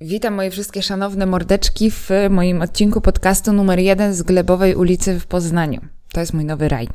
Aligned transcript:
Witam 0.00 0.34
moje 0.34 0.50
wszystkie 0.50 0.82
szanowne 0.82 1.26
mordeczki 1.26 1.90
w 1.90 2.10
moim 2.30 2.62
odcinku 2.62 3.00
podcastu 3.00 3.52
numer 3.52 3.78
jeden 3.78 4.14
z 4.14 4.22
Glebowej 4.22 4.74
ulicy 4.74 5.20
w 5.20 5.26
Poznaniu. 5.26 5.80
To 6.12 6.20
jest 6.20 6.34
mój 6.34 6.44
nowy 6.44 6.68
raj. 6.68 6.88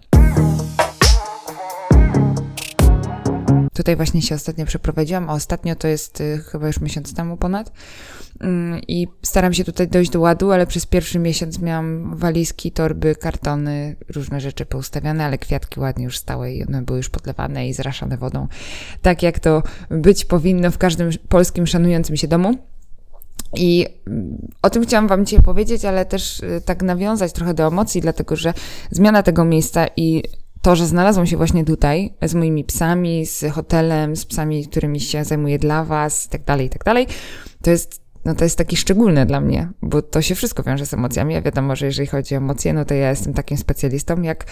Tutaj 3.73 3.95
właśnie 3.95 4.21
się 4.21 4.35
ostatnio 4.35 4.65
przeprowadziłam, 4.65 5.29
a 5.29 5.33
ostatnio 5.33 5.75
to 5.75 5.87
jest 5.87 6.21
y, 6.21 6.43
chyba 6.51 6.67
już 6.67 6.79
miesiąc 6.79 7.13
temu 7.13 7.37
ponad. 7.37 7.71
Mm, 8.39 8.81
I 8.87 9.07
staram 9.21 9.53
się 9.53 9.63
tutaj 9.63 9.87
dojść 9.87 10.11
do 10.11 10.19
ładu, 10.19 10.51
ale 10.51 10.67
przez 10.67 10.85
pierwszy 10.85 11.19
miesiąc 11.19 11.59
miałam 11.59 12.15
walizki, 12.15 12.71
torby, 12.71 13.15
kartony, 13.15 13.95
różne 14.09 14.41
rzeczy 14.41 14.65
poustawiane, 14.65 15.25
ale 15.25 15.37
kwiatki 15.37 15.79
ładnie 15.79 16.05
już 16.05 16.17
stały 16.17 16.51
i 16.51 16.67
one 16.67 16.81
były 16.81 16.97
już 16.97 17.09
podlewane 17.09 17.67
i 17.67 17.73
zraszane 17.73 18.17
wodą. 18.17 18.47
Tak 19.01 19.23
jak 19.23 19.39
to 19.39 19.63
być 19.89 20.25
powinno 20.25 20.71
w 20.71 20.77
każdym 20.77 21.09
polskim 21.29 21.67
szanującym 21.67 22.17
się 22.17 22.27
domu. 22.27 22.72
I 23.55 23.85
mm, 24.07 24.47
o 24.61 24.69
tym 24.69 24.83
chciałam 24.83 25.07
Wam 25.07 25.25
dzisiaj 25.25 25.43
powiedzieć, 25.43 25.85
ale 25.85 26.05
też 26.05 26.39
y, 26.39 26.61
tak 26.65 26.83
nawiązać 26.83 27.33
trochę 27.33 27.53
do 27.53 27.67
emocji, 27.67 28.01
dlatego 28.01 28.35
że 28.35 28.53
zmiana 28.91 29.23
tego 29.23 29.45
miejsca 29.45 29.87
i 29.97 30.23
to, 30.61 30.75
że 30.75 30.87
znalazłam 30.87 31.25
się 31.25 31.37
właśnie 31.37 31.65
tutaj 31.65 32.13
z 32.21 32.35
moimi 32.35 32.63
psami, 32.63 33.25
z 33.25 33.45
hotelem, 33.51 34.15
z 34.15 34.25
psami, 34.25 34.67
którymi 34.67 34.99
się 34.99 35.23
zajmuję 35.23 35.59
dla 35.59 35.83
Was 35.83 36.25
i 36.25 36.29
tak 36.29 36.43
dalej, 36.43 36.67
i 36.67 36.69
tak 36.69 36.83
dalej, 36.83 37.07
to 37.61 37.69
jest 37.69 38.03
no 38.25 38.35
to 38.35 38.43
jest 38.43 38.57
taki 38.57 38.77
szczególne 38.77 39.25
dla 39.25 39.41
mnie, 39.41 39.69
bo 39.81 40.01
to 40.01 40.21
się 40.21 40.35
wszystko 40.35 40.63
wiąże 40.63 40.85
z 40.85 40.93
emocjami. 40.93 41.33
Ja 41.33 41.41
wiadomo, 41.41 41.75
że 41.75 41.85
jeżeli 41.85 42.07
chodzi 42.07 42.35
o 42.35 42.37
emocje, 42.37 42.73
no 42.73 42.85
to 42.85 42.93
ja 42.93 43.09
jestem 43.09 43.33
takim 43.33 43.57
specjalistą 43.57 44.21
jak 44.21 44.45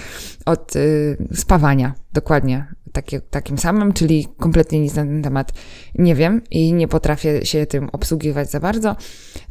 od 0.45 0.76
y, 0.76 1.18
spawania, 1.34 1.94
dokładnie 2.14 2.68
takie, 2.91 3.22
takim 3.22 3.58
samym, 3.58 3.94
czyli 3.94 4.27
kompletnie 4.38 4.80
nic 4.80 4.95
na 4.95 5.04
ten 5.04 5.23
temat 5.23 5.52
nie 5.95 6.16
wiem 6.16 6.41
i 6.52 6.73
nie 6.73 6.88
potrafię 6.88 7.45
się 7.45 7.66
tym 7.66 7.90
obsługiwać 7.90 8.52
za 8.52 8.59
bardzo. 8.59 8.95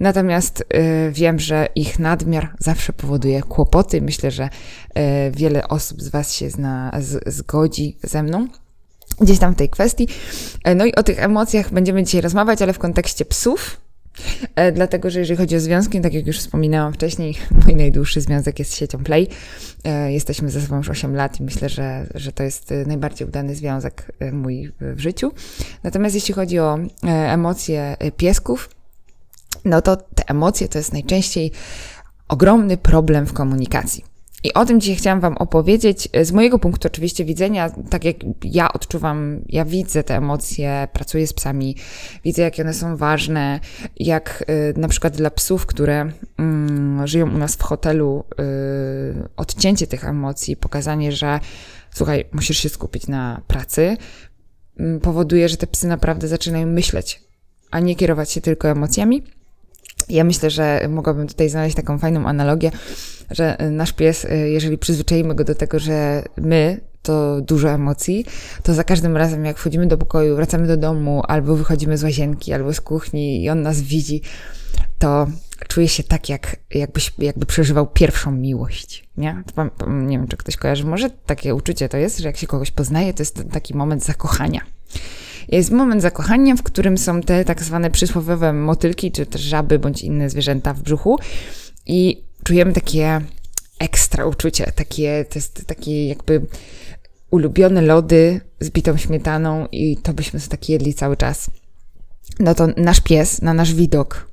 Natomiast 0.01 0.61
y, 0.61 0.65
wiem, 1.13 1.39
że 1.39 1.69
ich 1.75 1.99
nadmiar 1.99 2.55
zawsze 2.59 2.93
powoduje 2.93 3.43
kłopoty. 3.43 4.02
Myślę, 4.02 4.30
że 4.30 4.45
y, 4.45 5.01
wiele 5.30 5.68
osób 5.68 6.02
z 6.02 6.09
Was 6.09 6.35
się 6.35 6.51
zna, 6.51 6.93
z, 7.01 7.35
zgodzi 7.35 7.99
ze 8.02 8.23
mną 8.23 8.49
gdzieś 9.21 9.38
tam 9.38 9.55
w 9.55 9.57
tej 9.57 9.68
kwestii. 9.68 10.09
E, 10.65 10.74
no 10.74 10.85
i 10.85 10.95
o 10.95 11.02
tych 11.02 11.23
emocjach 11.23 11.73
będziemy 11.73 12.05
dzisiaj 12.05 12.21
rozmawiać, 12.21 12.63
ale 12.63 12.73
w 12.73 12.79
kontekście 12.79 13.24
psów, 13.24 13.80
dlatego, 14.73 15.10
że 15.10 15.21
jeżeli 15.21 15.38
chodzi 15.38 15.57
o 15.57 15.60
związki, 15.60 16.01
tak 16.01 16.15
jak 16.15 16.26
już 16.26 16.38
wspominałam 16.38 16.93
wcześniej, 16.93 17.35
mój 17.65 17.74
najdłuższy 17.74 18.21
związek 18.21 18.59
jest 18.59 18.71
z 18.71 18.77
siecią 18.77 19.04
Play. 19.04 19.29
E, 19.85 20.12
jesteśmy 20.12 20.51
ze 20.51 20.60
sobą 20.60 20.77
już 20.77 20.88
8 20.88 21.15
lat 21.15 21.40
i 21.40 21.43
myślę, 21.43 21.68
że, 21.68 22.07
że 22.15 22.32
to 22.32 22.43
jest 22.43 22.73
e, 22.73 22.85
najbardziej 22.85 23.29
udany 23.29 23.54
związek 23.54 24.12
mój 24.32 24.73
w 24.80 25.01
życiu. 25.01 25.32
Natomiast 25.82 26.15
jeśli 26.15 26.35
chodzi 26.35 26.59
o 26.59 26.79
emocje 27.02 27.96
piesków, 28.16 28.71
no 29.65 29.82
to 29.82 29.96
te 29.96 30.29
emocje 30.29 30.68
to 30.68 30.79
jest 30.79 30.93
najczęściej 30.93 31.52
ogromny 32.29 32.77
problem 32.77 33.27
w 33.27 33.32
komunikacji. 33.32 34.10
I 34.45 34.55
o 34.55 34.65
tym 34.65 34.80
dzisiaj 34.80 34.96
chciałam 34.96 35.21
Wam 35.21 35.37
opowiedzieć. 35.37 36.09
Z 36.23 36.33
mojego 36.33 36.59
punktu 36.59 36.88
oczywiście 36.88 37.24
widzenia, 37.24 37.71
tak 37.91 38.05
jak 38.05 38.16
ja 38.45 38.73
odczuwam, 38.73 39.41
ja 39.49 39.65
widzę 39.65 40.05
te 40.05 40.16
emocje, 40.16 40.88
pracuję 40.93 41.27
z 41.27 41.33
psami, 41.33 41.77
widzę 42.24 42.43
jakie 42.43 42.63
one 42.63 42.74
są 42.74 42.96
ważne, 42.96 43.61
jak 43.96 44.45
y, 44.77 44.80
na 44.80 44.88
przykład 44.88 45.16
dla 45.16 45.30
psów, 45.30 45.66
które 45.66 46.07
y, 47.05 47.07
żyją 47.09 47.35
u 47.35 47.38
nas 47.38 47.57
w 47.57 47.63
hotelu, 47.63 48.24
y, 48.41 49.29
odcięcie 49.37 49.87
tych 49.87 50.05
emocji, 50.05 50.57
pokazanie, 50.57 51.13
że 51.13 51.41
słuchaj, 51.95 52.24
musisz 52.33 52.59
się 52.59 52.68
skupić 52.68 53.07
na 53.07 53.41
pracy, 53.46 53.96
mm, 54.79 55.01
powoduje, 55.01 55.49
że 55.49 55.57
te 55.57 55.66
psy 55.66 55.87
naprawdę 55.87 56.29
zaczynają 56.29 56.66
myśleć, 56.66 57.23
a 57.71 57.80
nie 57.80 57.96
kierować 57.96 58.33
się 58.33 58.41
tylko 58.41 58.68
emocjami. 58.68 59.23
Ja 60.09 60.24
myślę, 60.24 60.51
że 60.51 60.88
mogłabym 60.88 61.29
tutaj 61.29 61.49
znaleźć 61.49 61.77
taką 61.77 61.99
fajną 61.99 62.27
analogię, 62.27 62.71
że 63.31 63.57
nasz 63.71 63.93
pies, 63.93 64.25
y, 64.25 64.50
jeżeli 64.50 64.78
przyzwyczaimy 64.78 65.34
go 65.34 65.45
do 65.45 65.55
tego, 65.55 65.78
że 65.78 66.23
my 66.37 66.81
to 67.03 67.41
dużo 67.41 67.71
emocji, 67.71 68.27
to 68.63 68.75
za 68.75 68.85
każdym 68.85 69.17
razem, 69.17 69.45
jak 69.45 69.59
wchodzimy 69.59 69.87
do 69.87 69.99
pokoju, 69.99 70.37
wracamy 70.37 70.67
do 70.67 70.77
domu, 70.77 71.23
albo 71.29 71.57
wychodzimy 71.57 71.99
z 71.99 72.03
łazienki, 72.03 72.53
albo 72.53 72.73
z 72.73 72.81
kuchni 72.81 73.45
i 73.45 73.51
on 73.51 73.63
nas 73.63 73.81
widzi, 73.81 74.23
to 74.99 75.27
czuje 75.69 75.89
się 75.89 76.03
tak, 76.03 76.29
jak, 76.29 76.57
jakbyś, 76.75 77.13
jakby 77.19 77.47
przeżywał 77.47 77.87
pierwszą 77.87 78.33
miłość. 78.33 79.05
Nie? 79.17 79.43
Nie 79.89 80.19
wiem, 80.19 80.29
czy 80.29 80.37
ktoś 80.37 80.57
kojarzy. 80.57 80.85
Może 80.85 81.11
takie 81.11 81.55
uczucie 81.55 81.89
to 81.89 81.97
jest, 81.97 82.19
że 82.19 82.29
jak 82.29 82.37
się 82.37 82.47
kogoś 82.47 82.71
poznaje, 82.71 83.15
to 83.15 83.23
jest 83.23 83.45
taki 83.53 83.77
moment 83.77 84.05
zakochania. 84.05 84.61
Jest 85.49 85.71
moment 85.71 86.03
zakochania, 86.03 86.57
w 86.57 86.63
którym 86.63 86.99
są 86.99 87.21
te 87.21 87.45
tak 87.45 87.63
zwane 87.63 87.91
przysłowiowe 87.91 88.53
motylki, 88.53 89.13
czy 89.13 89.27
też 89.27 89.41
żaby, 89.41 89.79
bądź 89.79 90.03
inne 90.03 90.31
zwierzęta 90.31 90.75
w 90.75 90.83
brzuchu. 90.83 91.19
I 91.87 92.23
czujemy 92.50 92.72
takie 92.72 93.21
ekstra 93.78 94.27
uczucie, 94.27 94.72
takie, 94.75 95.25
to 95.25 95.38
jest 95.38 95.66
takie 95.66 96.09
jakby 96.09 96.47
ulubione 97.31 97.83
lody 97.83 98.41
z 98.61 98.71
bitą 98.71 98.97
śmietaną 98.97 99.66
i 99.72 99.97
to 99.97 100.15
byśmy 100.15 100.41
sobie 100.41 100.50
takie 100.50 100.72
jedli 100.72 100.94
cały 100.94 101.16
czas. 101.16 101.50
No 102.41 102.55
to 102.55 102.66
nasz 102.77 103.00
pies 103.00 103.43
na 103.43 103.55
nasz 103.55 103.75
widok 103.75 104.31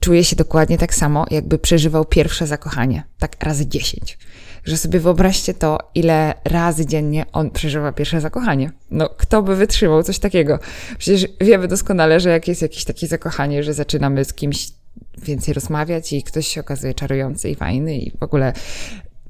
czuje 0.00 0.24
się 0.24 0.36
dokładnie 0.36 0.78
tak 0.78 0.94
samo, 0.94 1.26
jakby 1.30 1.58
przeżywał 1.58 2.04
pierwsze 2.04 2.46
zakochanie, 2.46 3.02
tak 3.18 3.44
razy 3.44 3.66
dziesięć. 3.66 4.18
Że 4.64 4.76
sobie 4.76 5.00
wyobraźcie 5.00 5.54
to, 5.54 5.78
ile 5.94 6.34
razy 6.44 6.86
dziennie 6.86 7.26
on 7.32 7.50
przeżywa 7.50 7.92
pierwsze 7.92 8.20
zakochanie. 8.20 8.72
No, 8.90 9.08
kto 9.08 9.42
by 9.42 9.56
wytrzymał 9.56 10.02
coś 10.02 10.18
takiego? 10.18 10.58
Przecież 10.98 11.26
wiemy 11.40 11.68
doskonale, 11.68 12.20
że 12.20 12.30
jak 12.30 12.48
jest 12.48 12.62
jakieś 12.62 12.84
takie 12.84 13.06
zakochanie, 13.06 13.62
że 13.62 13.74
zaczynamy 13.74 14.24
z 14.24 14.34
kimś 14.34 14.79
więcej 15.22 15.54
rozmawiać 15.54 16.12
i 16.12 16.22
ktoś 16.22 16.46
się 16.46 16.60
okazuje 16.60 16.94
czarujący 16.94 17.50
i 17.50 17.54
fajny 17.54 17.98
i 17.98 18.18
w 18.18 18.22
ogóle 18.22 18.52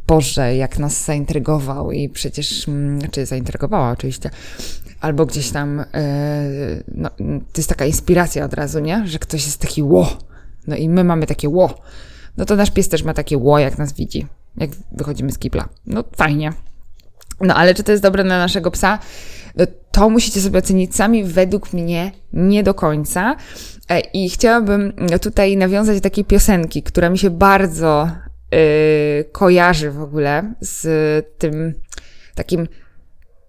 Boże, 0.06 0.56
jak 0.56 0.78
nas 0.78 1.04
zaintrygował 1.04 1.92
i 1.92 2.08
przecież, 2.08 2.68
mm, 2.68 3.10
czy 3.10 3.26
zaintrygowała 3.26 3.90
oczywiście, 3.90 4.30
albo 5.00 5.26
gdzieś 5.26 5.50
tam, 5.50 5.78
yy, 5.78 6.84
no, 6.94 7.10
to 7.52 7.56
jest 7.56 7.68
taka 7.68 7.84
inspiracja 7.84 8.44
od 8.44 8.54
razu, 8.54 8.80
nie? 8.80 9.06
Że 9.06 9.18
ktoś 9.18 9.46
jest 9.46 9.60
taki 9.60 9.82
ło, 9.82 10.18
no 10.66 10.76
i 10.76 10.88
my 10.88 11.04
mamy 11.04 11.26
takie 11.26 11.48
ło. 11.48 11.74
No 12.36 12.44
to 12.44 12.56
nasz 12.56 12.70
pies 12.70 12.88
też 12.88 13.02
ma 13.02 13.14
takie 13.14 13.38
ło, 13.38 13.58
jak 13.58 13.78
nas 13.78 13.92
widzi, 13.92 14.26
jak 14.56 14.70
wychodzimy 14.92 15.32
z 15.32 15.38
kipla. 15.38 15.68
No 15.86 16.04
fajnie. 16.16 16.52
No 17.40 17.54
ale 17.54 17.74
czy 17.74 17.82
to 17.82 17.92
jest 17.92 18.02
dobre 18.02 18.24
dla 18.24 18.38
naszego 18.38 18.70
psa? 18.70 18.98
No, 19.56 19.64
to 19.92 20.10
musicie 20.10 20.40
sobie 20.40 20.58
ocenić 20.58 20.96
sami, 20.96 21.24
według 21.24 21.72
mnie 21.72 22.12
nie 22.32 22.62
do 22.62 22.74
końca. 22.74 23.36
E, 23.88 24.00
I 24.00 24.30
chciałabym 24.30 24.92
tutaj 25.22 25.56
nawiązać 25.56 25.96
do 25.96 26.02
takiej 26.02 26.24
piosenki, 26.24 26.82
która 26.82 27.10
mi 27.10 27.18
się 27.18 27.30
bardzo 27.30 28.10
yy, 28.52 28.58
kojarzy 29.32 29.90
w 29.90 30.02
ogóle 30.02 30.54
z 30.60 30.86
tym 31.38 31.74
takim 32.34 32.68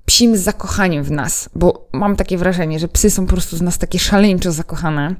psim 0.05 0.37
zakochaniem 0.37 1.03
w 1.03 1.11
nas, 1.11 1.49
bo 1.55 1.89
mam 1.93 2.15
takie 2.15 2.37
wrażenie, 2.37 2.79
że 2.79 2.87
psy 2.87 3.09
są 3.09 3.25
po 3.25 3.31
prostu 3.31 3.57
z 3.57 3.61
nas 3.61 3.77
takie 3.77 3.99
szaleńczo 3.99 4.51
zakochane 4.51 5.15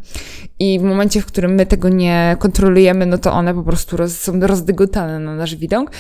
i 0.59 0.79
w 0.79 0.83
momencie, 0.83 1.21
w 1.21 1.25
którym 1.25 1.53
my 1.53 1.65
tego 1.65 1.89
nie 1.89 2.35
kontrolujemy, 2.39 3.05
no 3.05 3.17
to 3.17 3.33
one 3.33 3.53
po 3.53 3.63
prostu 3.63 3.97
roz, 3.97 4.17
są 4.17 4.39
rozdygotane 4.39 5.19
na 5.19 5.35
nasz 5.35 5.55
widok 5.55 5.91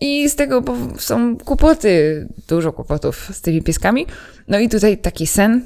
i 0.00 0.28
z 0.28 0.36
tego 0.36 0.62
są 0.98 1.36
kłopoty, 1.36 2.26
dużo 2.48 2.72
kłopotów 2.72 3.30
z 3.32 3.40
tymi 3.40 3.62
pieskami. 3.62 4.06
No 4.48 4.58
i 4.58 4.68
tutaj 4.68 4.98
taki 4.98 5.26
sen, 5.26 5.62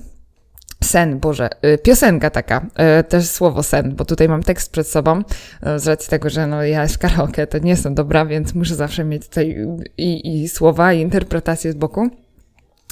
Sen, 0.85 1.19
Boże, 1.19 1.51
y, 1.75 1.79
piosenka 1.79 2.31
taka, 2.31 2.67
y, 3.01 3.05
też 3.05 3.27
słowo 3.27 3.63
sen, 3.63 3.95
bo 3.97 4.05
tutaj 4.05 4.29
mam 4.29 4.43
tekst 4.43 4.73
przed 4.73 4.89
sobą, 4.89 5.19
y, 5.19 5.79
z 5.79 5.87
racji 5.87 6.11
tego, 6.11 6.31
że 6.31 6.47
no 6.47 6.63
ja 6.63 6.87
w 6.87 6.99
karaoke 6.99 7.47
to 7.47 7.59
nie 7.59 7.71
jestem 7.71 7.95
dobra, 7.95 8.27
więc 8.27 8.55
muszę 8.55 8.75
zawsze 8.75 9.05
mieć 9.05 9.29
tutaj 9.29 9.57
i, 9.97 10.43
i 10.43 10.49
słowa, 10.49 10.93
i 10.93 11.01
interpretację 11.01 11.73
z 11.73 11.75
boku. 11.75 12.09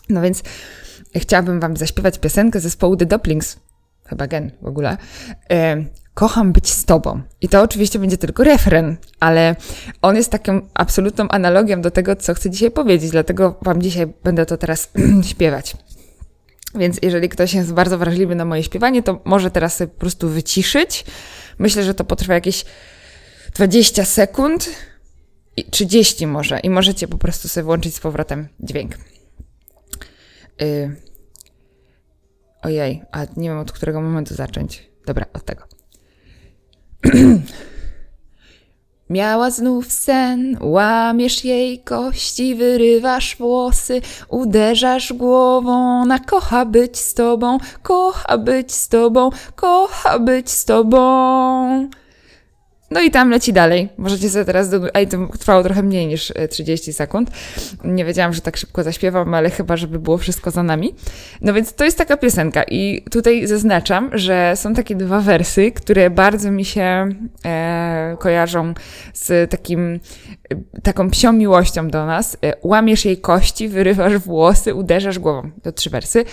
No 0.08 0.22
więc 0.22 0.42
chciałabym 1.16 1.60
wam 1.60 1.76
zaśpiewać 1.76 2.18
piosenkę 2.18 2.60
zespołu 2.60 2.96
The 2.96 3.06
Doplings, 3.06 3.56
chyba 4.04 4.26
gen 4.26 4.50
w 4.62 4.66
ogóle. 4.66 4.96
Kocham 6.14 6.52
być 6.52 6.70
z 6.70 6.84
tobą. 6.84 7.22
I 7.40 7.48
to 7.48 7.62
oczywiście 7.62 7.98
będzie 7.98 8.18
tylko 8.18 8.44
refren, 8.44 8.96
ale 9.20 9.56
on 10.02 10.16
jest 10.16 10.30
taką 10.30 10.60
absolutną 10.74 11.28
analogią 11.28 11.80
do 11.82 11.90
tego, 11.90 12.16
co 12.16 12.34
chcę 12.34 12.50
dzisiaj 12.50 12.70
powiedzieć, 12.70 13.10
dlatego 13.10 13.58
wam 13.62 13.82
dzisiaj 13.82 14.06
będę 14.24 14.46
to 14.46 14.56
teraz 14.56 14.90
śpiewać. 15.30 15.76
Więc 16.74 16.98
jeżeli 17.02 17.28
ktoś 17.28 17.54
jest 17.54 17.72
bardzo 17.72 17.98
wrażliwy 17.98 18.34
na 18.34 18.44
moje 18.44 18.62
śpiewanie, 18.62 19.02
to 19.02 19.20
może 19.24 19.50
teraz 19.50 19.76
sobie 19.76 19.88
po 19.88 20.00
prostu 20.00 20.28
wyciszyć. 20.28 21.04
Myślę, 21.58 21.82
że 21.82 21.94
to 21.94 22.04
potrwa 22.04 22.34
jakieś 22.34 22.64
20 23.54 24.04
sekund, 24.04 24.70
30 25.70 26.26
może, 26.26 26.60
i 26.60 26.70
możecie 26.70 27.08
po 27.08 27.18
prostu 27.18 27.48
sobie 27.48 27.64
włączyć 27.64 27.94
z 27.94 28.00
powrotem 28.00 28.48
dźwięk. 28.60 28.98
Yy. 30.60 30.96
Ojej, 32.62 33.02
a 33.12 33.24
nie 33.36 33.48
wiem 33.48 33.58
od 33.58 33.72
którego 33.72 34.00
momentu 34.00 34.34
zacząć. 34.34 34.91
Miała 39.10 39.50
znów 39.50 39.92
sen, 39.92 40.56
łamiesz 40.60 41.44
jej 41.44 41.78
kości, 41.78 42.54
wyrywasz 42.54 43.36
włosy, 43.36 44.00
uderzasz 44.28 45.12
głową. 45.12 46.00
Ona 46.00 46.18
kocha 46.18 46.64
być 46.64 46.98
z 46.98 47.14
tobą, 47.14 47.58
kocha 47.82 48.38
być 48.38 48.72
z 48.72 48.88
tobą, 48.88 49.30
kocha 49.54 50.18
być 50.18 50.50
z 50.50 50.64
tobą. 50.64 51.88
No 52.92 53.00
i 53.00 53.10
tam 53.10 53.30
leci 53.30 53.52
dalej. 53.52 53.88
Możecie 53.96 54.30
sobie 54.30 54.44
teraz. 54.44 54.70
Do... 54.70 54.94
Ej, 54.94 55.08
to 55.08 55.28
trwało 55.38 55.62
trochę 55.62 55.82
mniej 55.82 56.06
niż 56.06 56.32
30 56.50 56.90
e, 56.90 56.94
sekund. 56.94 57.30
Nie 57.84 58.04
wiedziałam, 58.04 58.32
że 58.32 58.40
tak 58.40 58.56
szybko 58.56 58.82
zaśpiewam, 58.82 59.34
ale 59.34 59.50
chyba, 59.50 59.76
żeby 59.76 59.98
było 59.98 60.18
wszystko 60.18 60.50
za 60.50 60.62
nami. 60.62 60.94
No 61.40 61.52
więc 61.52 61.74
to 61.74 61.84
jest 61.84 61.98
taka 61.98 62.16
piosenka. 62.16 62.62
I 62.62 63.04
tutaj 63.10 63.46
zaznaczam, 63.46 64.10
że 64.12 64.52
są 64.56 64.74
takie 64.74 64.94
dwa 64.94 65.20
wersy, 65.20 65.72
które 65.72 66.10
bardzo 66.10 66.50
mi 66.50 66.64
się 66.64 67.08
e, 67.44 68.16
kojarzą 68.20 68.74
z 69.12 69.50
takim, 69.50 70.00
e, 70.50 70.80
taką 70.82 71.10
psią 71.10 71.32
miłością 71.32 71.88
do 71.88 72.06
nas. 72.06 72.36
E, 72.44 72.52
łamiesz 72.62 73.04
jej 73.04 73.16
kości, 73.16 73.68
wyrywasz 73.68 74.18
włosy, 74.18 74.74
uderzasz 74.74 75.18
głową. 75.18 75.50
To 75.62 75.72
trzy 75.72 75.90
wersy. 75.90 76.24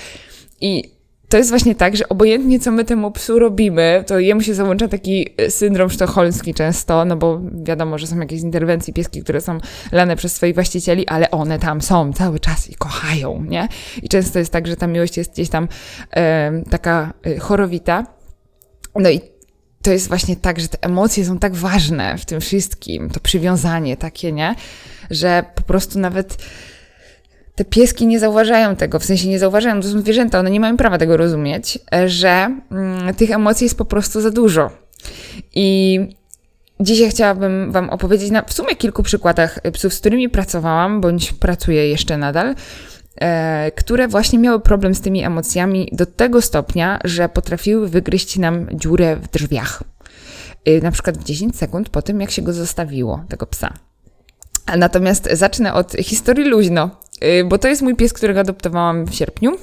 I 0.62 0.99
to 1.30 1.38
jest 1.38 1.50
właśnie 1.50 1.76
tak, 1.76 1.98
że 1.98 2.10
obojętnie 2.10 2.60
co 2.60 2.72
my 2.72 2.86
temu 2.86 3.12
psu 3.12 3.40
robimy, 3.40 4.04
to 4.08 4.20
jemu 4.20 4.42
się 4.42 4.54
załącza 4.54 4.88
taki 4.88 5.30
e, 5.38 5.52
syndrom 5.52 5.90
sztokholmski 5.90 6.54
często, 6.54 7.06
no 7.06 7.16
bo 7.16 7.42
wiadomo, 7.64 7.98
że 7.98 8.08
są 8.08 8.20
jakieś 8.20 8.42
interwencje 8.42 8.94
pieski, 8.94 9.24
które 9.24 9.42
są 9.42 9.58
lane 9.92 10.16
przez 10.16 10.36
swoich 10.36 10.56
właścicieli, 10.56 11.08
ale 11.08 11.32
one 11.32 11.60
tam 11.60 11.82
są 11.82 12.14
cały 12.14 12.40
czas 12.40 12.70
i 12.70 12.76
kochają, 12.76 13.44
nie? 13.44 13.68
I 14.04 14.10
często 14.10 14.40
jest 14.40 14.52
tak, 14.52 14.68
że 14.68 14.76
ta 14.76 14.88
miłość 14.88 15.18
jest 15.18 15.34
gdzieś 15.34 15.50
tam 15.50 15.68
e, 16.16 16.52
taka 16.70 17.14
chorowita. 17.40 18.06
No 18.96 19.10
i 19.10 19.22
to 19.82 19.92
jest 19.92 20.08
właśnie 20.08 20.36
tak, 20.36 20.60
że 20.60 20.68
te 20.68 20.78
emocje 20.82 21.26
są 21.26 21.40
tak 21.40 21.56
ważne 21.56 22.18
w 22.18 22.26
tym 22.26 22.42
wszystkim, 22.42 23.10
to 23.10 23.20
przywiązanie 23.20 23.98
takie, 23.98 24.32
nie? 24.32 24.56
Że 25.10 25.44
po 25.56 25.62
prostu 25.62 26.00
nawet 26.00 26.38
te 27.60 27.66
pieski 27.66 28.08
nie 28.08 28.20
zauważają 28.20 28.76
tego, 28.76 29.00
w 29.00 29.06
sensie 29.06 29.28
nie 29.28 29.40
zauważają, 29.40 29.82
to 29.82 29.88
są 29.88 30.00
zwierzęta, 30.00 30.40
one 30.40 30.52
nie 30.52 30.60
mają 30.60 30.78
prawa 30.78 30.98
tego 30.98 31.18
rozumieć, 31.18 31.80
że 32.06 32.58
mm, 32.72 33.14
tych 33.14 33.32
emocji 33.32 33.66
jest 33.66 33.78
po 33.78 33.86
prostu 33.86 34.22
za 34.22 34.32
dużo. 34.32 34.70
I 35.56 36.00
dzisiaj 36.80 37.10
chciałabym 37.10 37.72
Wam 37.72 37.90
opowiedzieć 37.90 38.32
na 38.32 38.42
w 38.42 38.54
sumie 38.54 38.76
kilku 38.76 39.04
przykładach 39.04 39.60
psów, 39.74 39.94
z 39.94 40.00
którymi 40.00 40.30
pracowałam, 40.30 41.02
bądź 41.02 41.34
pracuję 41.34 41.90
jeszcze 41.90 42.18
nadal, 42.18 42.56
e, 43.22 43.72
które 43.72 44.08
właśnie 44.08 44.40
miały 44.40 44.60
problem 44.60 44.96
z 44.96 45.02
tymi 45.02 45.24
emocjami 45.24 45.90
do 45.92 46.06
tego 46.06 46.42
stopnia, 46.42 47.00
że 47.04 47.30
potrafiły 47.30 47.90
wygryźć 47.90 48.38
nam 48.38 48.68
dziurę 48.74 49.16
w 49.16 49.30
drzwiach. 49.32 49.84
E, 50.66 50.82
na 50.82 50.92
przykład 50.92 51.18
w 51.18 51.24
10 51.24 51.56
sekund 51.56 51.90
po 51.90 52.02
tym, 52.02 52.22
jak 52.22 52.32
się 52.32 52.42
go 52.42 52.54
zostawiło, 52.54 53.24
tego 53.30 53.46
psa. 53.46 53.74
Natomiast 54.78 55.30
zacznę 55.32 55.74
od 55.74 55.94
historii 55.94 56.46
luźno, 56.46 56.90
bo 57.46 57.58
to 57.58 57.68
jest 57.68 57.82
mój 57.82 57.96
pies, 57.96 58.14
którego 58.14 58.40
adoptowałam 58.40 59.06
w 59.06 59.16
sierpniu. 59.16 59.58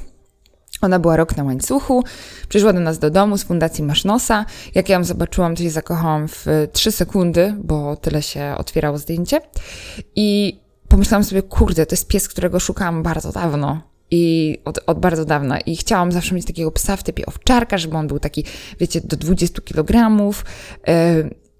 Ona 0.82 0.98
była 0.98 1.16
rok 1.16 1.36
na 1.36 1.44
łańcuchu, 1.44 2.04
przyszła 2.48 2.72
do 2.72 2.80
nas 2.80 2.98
do 2.98 3.10
domu 3.10 3.38
z 3.38 3.44
fundacji 3.44 3.84
Masznosa. 3.84 4.44
Jak 4.74 4.88
ja 4.88 4.98
ją 4.98 5.04
zobaczyłam, 5.04 5.56
to 5.56 5.62
się 5.62 5.70
zakochałam 5.70 6.28
w 6.28 6.46
3 6.72 6.92
sekundy, 6.92 7.54
bo 7.58 7.96
tyle 7.96 8.22
się 8.22 8.54
otwierało 8.58 8.98
zdjęcie. 8.98 9.40
I 10.16 10.60
pomyślałam 10.88 11.24
sobie, 11.24 11.42
kurde, 11.42 11.86
to 11.86 11.92
jest 11.92 12.08
pies, 12.08 12.28
którego 12.28 12.60
szukałam 12.60 13.02
bardzo 13.02 13.32
dawno. 13.32 13.80
I 14.10 14.58
od, 14.64 14.78
od, 14.86 15.00
bardzo 15.00 15.24
dawna. 15.24 15.60
I 15.60 15.76
chciałam 15.76 16.12
zawsze 16.12 16.34
mieć 16.34 16.46
takiego 16.46 16.72
psa 16.72 16.96
w 16.96 17.02
typie 17.02 17.26
owczarka, 17.26 17.78
żeby 17.78 17.96
on 17.96 18.06
był 18.06 18.18
taki, 18.18 18.44
wiecie, 18.80 19.00
do 19.04 19.16
20 19.16 19.62
kg. 19.62 20.20
Yy, 20.86 20.94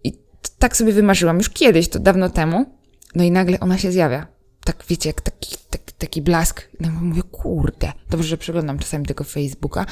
I 0.05 0.13
tak 0.59 0.77
sobie 0.77 0.93
wymarzyłam 0.93 1.39
już 1.39 1.51
kiedyś, 1.51 1.89
to 1.89 1.99
dawno 1.99 2.31
temu. 2.31 2.67
No 3.15 3.25
i 3.25 3.31
nagle 3.31 3.61
ona 3.61 3.79
się 3.79 3.93
zjawia. 3.93 4.36
Tak 4.67 4.85
wiecie, 4.89 5.09
jak 5.09 5.21
taki, 5.21 5.57
taki, 5.71 5.95
taki 5.99 6.23
blask. 6.23 6.69
No 6.81 6.89
mówię, 7.03 7.23
kurde, 7.23 7.93
dobrze, 8.11 8.29
że 8.29 8.39
przeglądam 8.39 8.79
czasami 8.79 9.07
tego 9.07 9.25
Facebooka. 9.25 9.87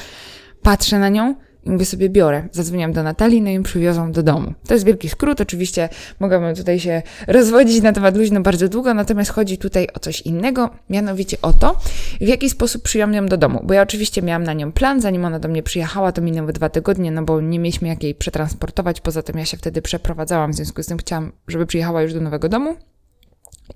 Patrzę 0.61 0.99
na 0.99 1.09
nią 1.09 1.35
i 1.65 1.69
mówię 1.69 1.85
sobie, 1.85 2.09
biorę. 2.09 2.47
Zadzwoniłam 2.51 2.93
do 2.93 3.03
Natalii, 3.03 3.41
no 3.41 3.49
i 3.49 3.53
ją 3.53 3.63
przywiozłam 3.63 4.11
do 4.11 4.23
domu. 4.23 4.53
To 4.67 4.73
jest 4.73 4.85
wielki 4.85 5.09
skrót, 5.09 5.41
oczywiście 5.41 5.89
mogłabym 6.19 6.55
tutaj 6.55 6.79
się 6.79 7.01
rozwodzić 7.27 7.81
na 7.81 7.93
temat 7.93 8.17
luźno 8.17 8.41
bardzo 8.41 8.69
długo, 8.69 8.93
natomiast 8.93 9.31
chodzi 9.31 9.57
tutaj 9.57 9.87
o 9.93 9.99
coś 9.99 10.21
innego, 10.21 10.69
mianowicie 10.89 11.37
o 11.41 11.53
to, 11.53 11.79
w 12.21 12.27
jaki 12.27 12.49
sposób 12.49 12.83
przyjąłem 12.83 13.13
ją 13.13 13.25
do 13.25 13.37
domu. 13.37 13.61
Bo 13.63 13.73
ja 13.73 13.81
oczywiście 13.81 14.21
miałam 14.21 14.43
na 14.43 14.53
nią 14.53 14.71
plan, 14.71 15.01
zanim 15.01 15.25
ona 15.25 15.39
do 15.39 15.47
mnie 15.47 15.63
przyjechała, 15.63 16.11
to 16.11 16.21
minęły 16.21 16.53
dwa 16.53 16.69
tygodnie, 16.69 17.11
no 17.11 17.23
bo 17.23 17.41
nie 17.41 17.59
mieliśmy 17.59 17.87
jak 17.87 18.03
jej 18.03 18.15
przetransportować, 18.15 19.01
poza 19.01 19.21
tym 19.21 19.37
ja 19.37 19.45
się 19.45 19.57
wtedy 19.57 19.81
przeprowadzałam, 19.81 20.51
w 20.51 20.55
związku 20.55 20.83
z 20.83 20.85
tym 20.85 20.97
chciałam, 20.97 21.31
żeby 21.47 21.65
przyjechała 21.65 22.01
już 22.01 22.13
do 22.13 22.21
nowego 22.21 22.49
domu. 22.49 22.75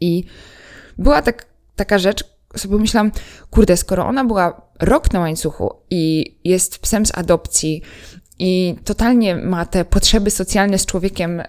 I 0.01 0.23
była 0.99 1.21
tak, 1.21 1.45
taka 1.75 1.99
rzecz, 1.99 2.23
sobie 2.55 2.77
myślałam, 2.77 3.11
kurde, 3.49 3.77
skoro 3.77 4.05
ona 4.05 4.25
była 4.25 4.61
rok 4.79 5.13
na 5.13 5.19
łańcuchu 5.19 5.75
i 5.89 6.35
jest 6.43 6.79
psem 6.79 7.05
z 7.05 7.17
adopcji 7.17 7.81
i 8.39 8.75
totalnie 8.83 9.35
ma 9.35 9.65
te 9.65 9.85
potrzeby 9.85 10.31
socjalne 10.31 10.77
z 10.77 10.85
człowiekiem 10.85 11.39
e, 11.39 11.45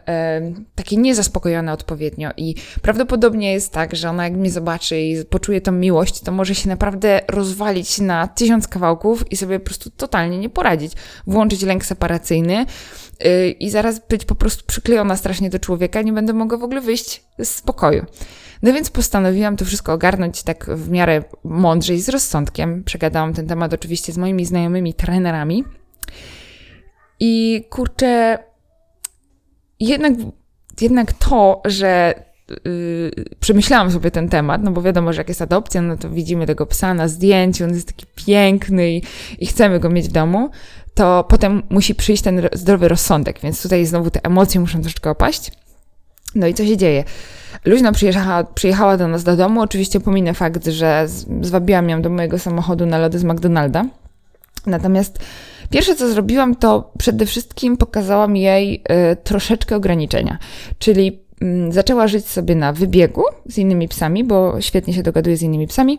takie 0.75 0.97
niezaspokojone 0.97 1.73
odpowiednio 1.73 2.31
i 2.37 2.55
prawdopodobnie 2.83 3.53
jest 3.53 3.73
tak, 3.73 3.97
że 3.97 4.11
ona 4.11 4.25
jak 4.25 4.33
mnie 4.33 4.51
zobaczy 4.51 5.01
i 5.01 5.25
poczuje 5.25 5.61
tą 5.61 5.73
miłość, 5.73 6.21
to 6.21 6.33
może 6.33 6.55
się 6.55 6.69
naprawdę 6.69 7.21
rozwalić 7.29 7.99
na 7.99 8.29
tysiąc 8.29 8.69
kawałków 8.69 9.33
i 9.33 9.37
sobie 9.37 9.59
po 9.59 9.67
prostu 9.67 9.91
totalnie 9.91 10.39
nie 10.39 10.49
poradzić. 10.49 10.93
Włączyć 11.27 11.63
lęk 11.63 11.85
separacyjny, 11.85 12.67
Y, 13.27 13.51
i 13.51 13.71
zaraz 13.71 14.09
być 14.09 14.25
po 14.25 14.35
prostu 14.35 14.65
przyklejona 14.67 15.17
strasznie 15.17 15.51
do 15.51 15.59
człowieka, 15.59 16.03
nie 16.03 16.13
będę 16.13 16.33
mogła 16.33 16.59
w 16.59 16.63
ogóle 16.63 16.81
wyjść 16.81 17.23
z 17.45 17.61
pokoju. 17.61 18.05
No 18.63 18.73
więc 18.73 18.91
postanowiłam 18.91 19.57
to 19.57 19.65
wszystko 19.65 19.93
ogarnąć 19.93 20.43
tak 20.43 20.67
w 20.67 20.91
miarę 20.91 21.23
mądrze 21.45 21.95
i 21.95 22.01
z 22.01 22.09
rozsądkiem. 22.09 22.85
Przegadałam 22.85 23.35
ten 23.35 23.47
temat 23.47 23.75
oczywiście 23.75 24.13
z 24.13 24.19
moimi 24.19 24.47
znajomymi 24.47 24.95
trenerami. 24.95 25.65
I 27.21 27.65
kurczę, 27.71 28.39
jednak, 29.81 30.13
jednak 30.81 31.13
to, 31.13 31.63
że 31.65 32.15
yy, 32.65 33.11
przemyślałam 33.41 33.91
sobie 33.91 34.11
ten 34.11 34.29
temat, 34.29 34.63
no 34.63 34.71
bo 34.71 34.83
wiadomo, 34.83 35.13
że 35.13 35.21
jak 35.21 35.29
jest 35.29 35.43
adopcja, 35.43 35.83
no 35.83 35.97
to 35.97 36.11
widzimy 36.11 36.47
tego 36.47 36.67
psa 36.67 36.95
na 36.95 37.09
zdjęciu, 37.09 37.65
on 37.65 37.71
jest 37.71 37.87
taki 37.87 38.07
piękny 38.15 38.91
i, 38.91 39.03
i 39.39 39.47
chcemy 39.47 39.81
go 39.81 39.91
mieć 39.91 40.09
w 40.09 40.13
domu, 40.13 40.51
to 40.95 41.25
potem 41.29 41.63
musi 41.71 41.95
przyjść 41.95 42.23
ten 42.23 42.49
zdrowy 42.53 42.89
rozsądek, 42.89 43.41
więc 43.43 43.63
tutaj 43.63 43.87
znowu 43.87 44.11
te 44.11 44.25
emocje 44.25 44.61
muszą 44.61 44.81
troszeczkę 44.81 45.11
opaść. 45.11 45.53
No 46.35 46.47
i 46.47 46.55
co 46.55 46.67
się 46.67 46.77
dzieje? 46.77 47.05
Luźna 47.65 47.93
przyjechała, 47.93 48.45
przyjechała 48.45 48.97
do 48.97 49.09
nas 49.09 49.25
do 49.25 49.37
domu, 49.37 49.61
oczywiście 49.61 50.01
pominę 50.01 50.35
fakt, 50.35 50.67
że 50.67 51.07
zwabiłam 51.41 51.89
ją 51.89 52.03
do 52.03 52.11
mojego 52.11 52.39
samochodu 52.39 52.87
na 52.87 52.99
lody 52.99 53.19
z 53.19 53.25
McDonalda. 53.25 53.85
Natomiast 54.67 55.19
pierwsze, 55.71 55.95
co 55.95 56.09
zrobiłam, 56.09 56.57
to 56.57 56.93
przede 56.99 57.27
wszystkim 57.27 57.77
pokazałam 57.77 58.37
jej 58.37 58.83
y, 59.13 59.17
troszeczkę 59.17 59.77
ograniczenia. 59.77 60.39
Czyli 60.79 61.21
y, 61.43 61.73
zaczęła 61.73 62.09
żyć 62.09 62.29
sobie 62.29 62.55
na 62.55 62.73
wybiegu 62.73 63.23
z 63.47 63.59
innymi 63.59 63.89
psami, 63.89 64.25
bo 64.25 64.61
świetnie 64.61 64.95
się 64.95 65.03
dogaduje 65.03 65.37
z 65.37 65.43
innymi 65.43 65.67
psami. 65.67 65.99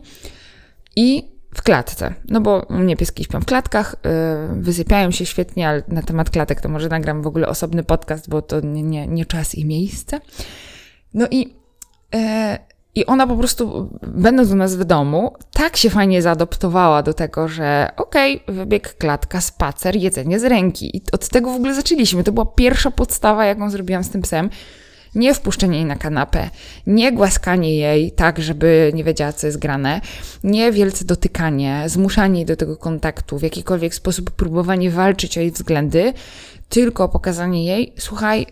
I 0.95 1.31
w 1.55 1.61
klatce. 1.61 2.13
No 2.27 2.41
bo 2.41 2.65
mnie 2.69 2.97
pieski 2.97 3.23
śpią 3.23 3.41
w 3.41 3.45
klatkach, 3.45 3.95
yy, 4.49 4.61
wysypiają 4.61 5.11
się 5.11 5.25
świetnie, 5.25 5.69
ale 5.69 5.83
na 5.87 6.01
temat 6.01 6.29
klatek 6.29 6.61
to 6.61 6.69
może 6.69 6.89
nagram 6.89 7.21
w 7.21 7.27
ogóle 7.27 7.47
osobny 7.47 7.83
podcast, 7.83 8.29
bo 8.29 8.41
to 8.41 8.59
nie, 8.59 8.83
nie, 8.83 9.07
nie 9.07 9.25
czas 9.25 9.55
i 9.55 9.65
miejsce. 9.65 10.19
No 11.13 11.27
i, 11.31 11.55
yy, 12.13 12.19
i 12.95 13.05
ona 13.05 13.27
po 13.27 13.35
prostu, 13.35 13.89
będąc 14.07 14.51
u 14.51 14.55
nas 14.55 14.75
w 14.75 14.83
domu, 14.83 15.33
tak 15.53 15.77
się 15.77 15.89
fajnie 15.89 16.21
zaadoptowała 16.21 17.03
do 17.03 17.13
tego, 17.13 17.47
że 17.47 17.91
okej, 17.97 18.41
okay, 18.43 18.55
wybieg 18.55 18.97
klatka, 18.97 19.41
spacer, 19.41 19.95
jedzenie 19.95 20.39
z 20.39 20.43
ręki. 20.43 20.97
I 20.97 21.01
od 21.11 21.29
tego 21.29 21.51
w 21.51 21.55
ogóle 21.55 21.75
zaczęliśmy. 21.75 22.23
To 22.23 22.31
była 22.31 22.45
pierwsza 22.45 22.91
podstawa, 22.91 23.45
jaką 23.45 23.69
zrobiłam 23.69 24.03
z 24.03 24.09
tym 24.09 24.21
psem 24.21 24.49
nie 25.15 25.33
wpuszczenie 25.33 25.77
jej 25.77 25.85
na 25.85 25.95
kanapę, 25.95 26.49
nie 26.87 27.11
głaskanie 27.11 27.75
jej 27.75 28.11
tak, 28.11 28.41
żeby 28.41 28.91
nie 28.95 29.03
wiedziała, 29.03 29.33
co 29.33 29.47
jest 29.47 29.59
grane, 29.59 30.01
nie 30.43 30.71
wielce 30.71 31.05
dotykanie, 31.05 31.83
zmuszanie 31.87 32.39
jej 32.39 32.45
do 32.45 32.55
tego 32.55 32.77
kontaktu, 32.77 33.37
w 33.37 33.41
jakikolwiek 33.41 33.95
sposób 33.95 34.31
próbowanie 34.31 34.91
walczyć 34.91 35.37
o 35.37 35.41
jej 35.41 35.51
względy, 35.51 36.13
tylko 36.69 37.09
pokazanie 37.09 37.65
jej, 37.65 37.93
słuchaj, 37.97 38.47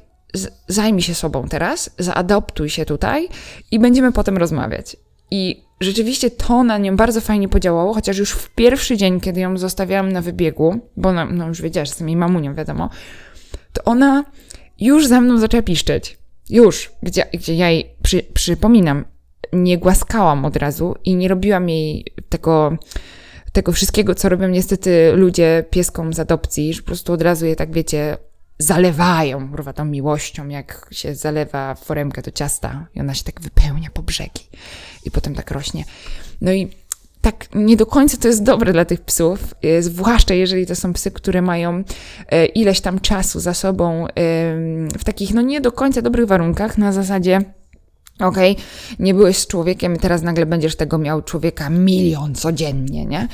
zajmij 0.67 1.01
się 1.01 1.15
sobą 1.15 1.47
teraz, 1.47 1.89
zaadoptuj 1.99 2.69
się 2.69 2.85
tutaj 2.85 3.29
i 3.71 3.79
będziemy 3.79 4.11
potem 4.11 4.37
rozmawiać. 4.37 4.97
I 5.31 5.63
rzeczywiście 5.79 6.31
to 6.31 6.63
na 6.63 6.77
nią 6.77 6.95
bardzo 6.95 7.21
fajnie 7.21 7.49
podziałało, 7.49 7.93
chociaż 7.93 8.17
już 8.17 8.31
w 8.31 8.49
pierwszy 8.49 8.97
dzień, 8.97 9.19
kiedy 9.19 9.39
ją 9.39 9.57
zostawiałam 9.57 10.11
na 10.11 10.21
wybiegu, 10.21 10.79
bo 10.97 11.13
no, 11.13 11.25
no 11.25 11.47
już 11.47 11.61
wiedziała, 11.61 11.85
że 11.85 11.89
jestem 11.89 12.09
jej 12.09 12.17
mamunią, 12.17 12.53
wiadomo, 12.53 12.89
to 13.73 13.83
ona 13.83 14.25
już 14.79 15.07
za 15.07 15.21
mną 15.21 15.37
zaczęła 15.37 15.63
piszczeć. 15.63 16.17
Już, 16.49 16.91
gdzie, 17.03 17.25
gdzie 17.33 17.55
ja 17.55 17.69
jej 17.69 17.95
przy, 18.03 18.23
przypominam, 18.23 19.05
nie 19.53 19.77
głaskałam 19.77 20.45
od 20.45 20.55
razu 20.55 20.95
i 21.05 21.15
nie 21.15 21.27
robiłam 21.27 21.69
jej 21.69 22.05
tego, 22.29 22.77
tego 23.53 23.71
wszystkiego, 23.71 24.15
co 24.15 24.29
robią 24.29 24.47
niestety 24.47 25.11
ludzie 25.15 25.65
pieskom 25.69 26.13
z 26.13 26.19
adopcji, 26.19 26.73
że 26.73 26.81
po 26.81 26.85
prostu 26.85 27.13
od 27.13 27.21
razu 27.21 27.45
je 27.45 27.55
tak, 27.55 27.73
wiecie, 27.73 28.17
zalewają, 28.59 29.49
kurwa, 29.49 29.73
tą 29.73 29.85
miłością, 29.85 30.47
jak 30.47 30.87
się 30.91 31.15
zalewa 31.15 31.75
foremkę 31.75 32.21
do 32.21 32.31
ciasta 32.31 32.87
i 32.95 32.99
ona 32.99 33.13
się 33.13 33.23
tak 33.23 33.41
wypełnia 33.41 33.89
po 33.93 34.01
brzegi 34.01 34.47
i 35.05 35.11
potem 35.11 35.35
tak 35.35 35.51
rośnie. 35.51 35.83
No 36.41 36.51
i 36.51 36.67
tak 37.21 37.45
nie 37.55 37.77
do 37.77 37.85
końca 37.85 38.17
to 38.17 38.27
jest 38.27 38.43
dobre 38.43 38.73
dla 38.73 38.85
tych 38.85 39.01
psów, 39.01 39.55
e, 39.61 39.81
zwłaszcza 39.81 40.33
jeżeli 40.33 40.65
to 40.65 40.75
są 40.75 40.93
psy, 40.93 41.11
które 41.11 41.41
mają 41.41 41.83
e, 42.29 42.45
ileś 42.45 42.81
tam 42.81 42.99
czasu 42.99 43.39
za 43.39 43.53
sobą 43.53 44.07
w 44.99 45.03
takich 45.03 45.33
no 45.33 45.41
nie 45.41 45.61
do 45.61 45.71
końca 45.71 46.01
dobrych 46.01 46.27
warunkach, 46.27 46.77
na 46.77 46.91
zasadzie 46.91 47.41
okay, 48.19 48.55
nie 48.99 49.13
byłeś 49.13 49.37
z 49.37 49.47
człowiekiem 49.47 49.97
teraz 49.97 50.21
nagle 50.21 50.45
będziesz 50.45 50.75
tego 50.75 50.97
miał 50.97 51.21
człowieka 51.21 51.69
milion 51.69 52.35
codziennie, 52.35 53.05
nie? 53.05 53.27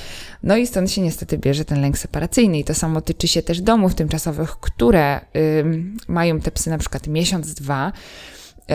No 0.44 0.58
i 0.58 0.68
stąd 0.68 0.92
się 0.92 1.01
niestety 1.01 1.38
bierze 1.38 1.65
ten 1.65 1.82
lęk 1.82 1.98
separacyjny. 1.98 2.60
I 2.60 2.63
to 2.63 2.74
samo 2.74 3.01
tyczy 3.01 3.27
się 3.27 3.42
też 3.42 3.62
domów 3.62 3.96
tymczasowych, 3.96 4.51
które 4.51 5.22
mają 6.08 6.39
te 6.39 6.51
psy 6.51 6.70
na 6.70 6.77
przykład 6.77 7.08
miesiąc, 7.08 7.54
dwa, 7.54 7.92
y, 7.92 8.74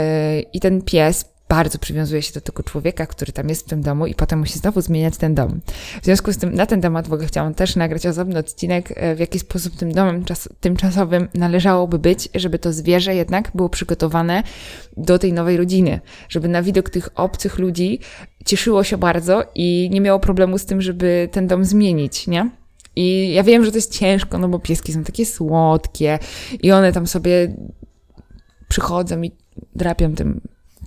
i 0.52 0.61
ten 0.61 0.83
pies 0.83 1.25
bardzo 1.50 1.78
przywiązuje 1.78 2.23
się 2.23 2.33
do 2.33 2.40
tego 2.40 2.62
człowieka, 2.62 3.07
który 3.07 3.33
tam 3.33 3.49
jest 3.49 3.66
w 3.66 3.69
tym 3.69 3.83
domu 3.83 4.07
i 4.07 4.14
potem 4.14 4.38
musi 4.38 4.59
znowu 4.59 4.80
zmieniać 4.80 5.16
ten 5.16 5.35
dom. 5.35 5.61
W 6.02 6.04
związku 6.04 6.33
z 6.33 6.38
tym 6.38 6.54
na 6.54 6.66
ten 6.66 6.80
temat 6.80 7.09
w 7.09 7.12
ogóle 7.12 7.28
chciałam 7.28 7.54
też 7.54 7.76
nagrać 7.76 8.07
osobny 8.07 8.38
odcinek, 8.38 8.92
e, 8.97 9.14
w 9.14 9.19
jaki 9.19 9.38
sposób 9.38 9.76
tym 9.76 9.92
domem 9.92 10.25
czas, 10.25 10.49
tymczasowym 10.61 11.28
należałoby 11.35 11.99
być, 11.99 12.28
żeby 12.35 12.59
to 12.59 12.73
zwierzę 12.73 13.14
jednak 13.14 13.50
było 13.54 13.69
przygotowane 13.69 14.42
do 14.97 15.19
tej 15.19 15.33
nowej 15.33 15.57
rodziny, 15.57 16.00
żeby 16.28 16.49
na 16.49 16.62
widok 16.62 16.90
tych 16.90 17.09
obcych 17.14 17.59
ludzi 17.59 17.99
cieszyło 18.47 18.85
się 18.85 18.99
bardzo 18.99 19.45
i 19.54 19.88
nie 19.92 20.00
miało 20.00 20.21
problemu 20.21 20.59
z 20.59 20.64
tym, 20.64 20.83
żeby 20.83 21.28
ten 21.33 21.47
dom 21.47 21.64
zmienić, 21.64 22.26
nie? 22.26 22.50
I 22.97 23.33
ja 23.33 23.42
wiem, 23.42 23.64
że 23.64 23.71
to 23.71 23.78
jest 23.78 23.99
ciężko, 23.99 24.38
no 24.38 24.49
bo 24.49 24.59
pieski 24.59 24.92
są 24.92 25.04
takie 25.04 25.26
słodkie 25.26 26.19
i 26.62 26.73
one 26.73 26.92
tam 26.92 27.07
sobie 27.07 27.54
przychodzą 28.69 29.23
i 29.23 29.30
drapią 29.75 30.14
tym 30.14 30.40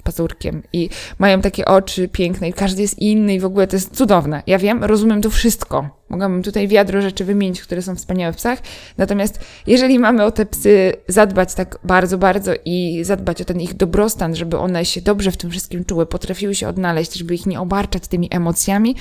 pazurkiem 0.03 0.63
i 0.74 0.89
mają 1.19 1.41
takie 1.41 1.65
oczy 1.65 2.07
piękne 2.07 2.50
i 2.50 2.53
każdy 2.53 2.81
jest 2.81 3.00
inny 3.00 3.33
i 3.33 3.39
w 3.39 3.45
ogóle 3.45 3.67
to 3.67 3.75
jest 3.75 3.95
cudowne. 3.95 4.43
Ja 4.48 4.60
wiem, 4.60 4.83
rozumiem 4.83 5.22
to 5.22 5.29
wszystko. 5.29 6.03
Mogłabym 6.10 6.43
tutaj 6.43 6.67
wiadro 6.67 7.01
rzeczy 7.01 7.25
wymienić, 7.25 7.62
które 7.62 7.81
są 7.81 7.95
wspaniałe 7.95 8.33
w 8.33 8.36
psach. 8.36 8.60
Natomiast 8.98 9.39
jeżeli 9.67 10.00
mamy 10.00 10.24
o 10.24 10.31
te 10.31 10.45
psy 10.45 10.93
zadbać 11.07 11.53
tak 11.53 11.79
bardzo, 11.83 12.17
bardzo 12.17 12.51
i 12.65 13.00
zadbać 13.03 13.41
o 13.41 13.45
ten 13.45 13.62
ich 13.62 13.74
dobrostan, 13.74 14.36
żeby 14.36 14.57
one 14.57 14.86
się 14.86 15.01
dobrze 15.01 15.31
w 15.31 15.38
tym 15.38 15.50
wszystkim 15.50 15.86
czuły, 15.86 16.05
potrafiły 16.05 16.55
się 16.55 16.67
odnaleźć, 16.67 17.13
żeby 17.13 17.36
ich 17.36 17.45
nie 17.45 17.60
obarczać 17.60 18.07
tymi 18.07 18.27
emocjami, 18.31 18.95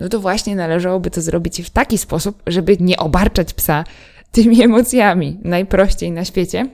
no 0.00 0.08
to 0.08 0.20
właśnie 0.20 0.56
należałoby 0.56 1.10
to 1.10 1.22
zrobić 1.22 1.62
w 1.62 1.70
taki 1.70 1.98
sposób, 1.98 2.42
żeby 2.46 2.76
nie 2.80 2.96
obarczać 2.96 3.54
psa 3.54 3.84
tymi 4.32 4.62
emocjami 4.68 5.38
najprościej 5.44 6.10
na 6.12 6.24
świecie 6.24 6.66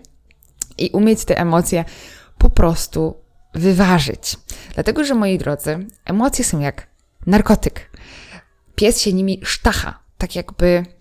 i 0.79 0.91
umieć 0.91 1.25
te 1.25 1.39
emocje 1.39 1.85
po 2.39 2.51
prostu 2.51 3.15
wyważyć. 3.57 4.37
Dlatego, 4.75 5.05
że 5.05 5.15
moi 5.15 5.39
drodzy, 5.39 5.87
emocje 6.05 6.45
są 6.45 6.61
jak 6.61 6.87
narkotyk. 7.27 7.91
Pies 8.75 9.01
się 9.01 9.13
nimi 9.13 9.41
sztacha, 9.45 9.99
tak 10.19 10.37
jakby. 10.37 10.96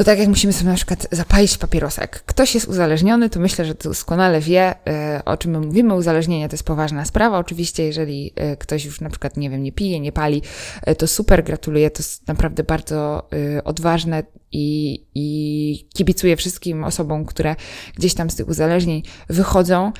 To 0.00 0.04
tak 0.04 0.18
jak 0.18 0.28
musimy 0.28 0.52
sobie 0.52 0.70
na 0.70 0.76
przykład 0.76 1.06
zapalić 1.12 1.58
papierosa. 1.58 2.02
Jak 2.02 2.24
ktoś 2.24 2.54
jest 2.54 2.68
uzależniony, 2.68 3.30
to 3.30 3.40
myślę, 3.40 3.64
że 3.64 3.74
doskonale 3.74 4.40
wie, 4.40 4.74
e, 4.86 5.22
o 5.24 5.36
czym 5.36 5.50
my 5.50 5.60
mówimy. 5.60 5.94
Uzależnienie 5.94 6.48
to 6.48 6.54
jest 6.54 6.64
poważna 6.64 7.04
sprawa. 7.04 7.38
Oczywiście, 7.38 7.82
jeżeli 7.84 8.32
e, 8.36 8.56
ktoś 8.56 8.84
już 8.84 9.00
na 9.00 9.10
przykład, 9.10 9.36
nie 9.36 9.50
wiem, 9.50 9.62
nie 9.62 9.72
pije, 9.72 10.00
nie 10.00 10.12
pali, 10.12 10.42
e, 10.82 10.94
to 10.94 11.06
super, 11.06 11.44
gratuluję. 11.44 11.90
To 11.90 12.02
jest 12.02 12.28
naprawdę 12.28 12.64
bardzo 12.64 13.28
odważne 13.64 14.22
i, 14.52 14.98
i 15.14 15.88
kibicuję 15.94 16.36
wszystkim 16.36 16.84
osobom, 16.84 17.24
które 17.24 17.56
gdzieś 17.96 18.14
tam 18.14 18.30
z 18.30 18.36
tych 18.36 18.48
uzależnień 18.48 19.02
wychodzą. 19.28 19.92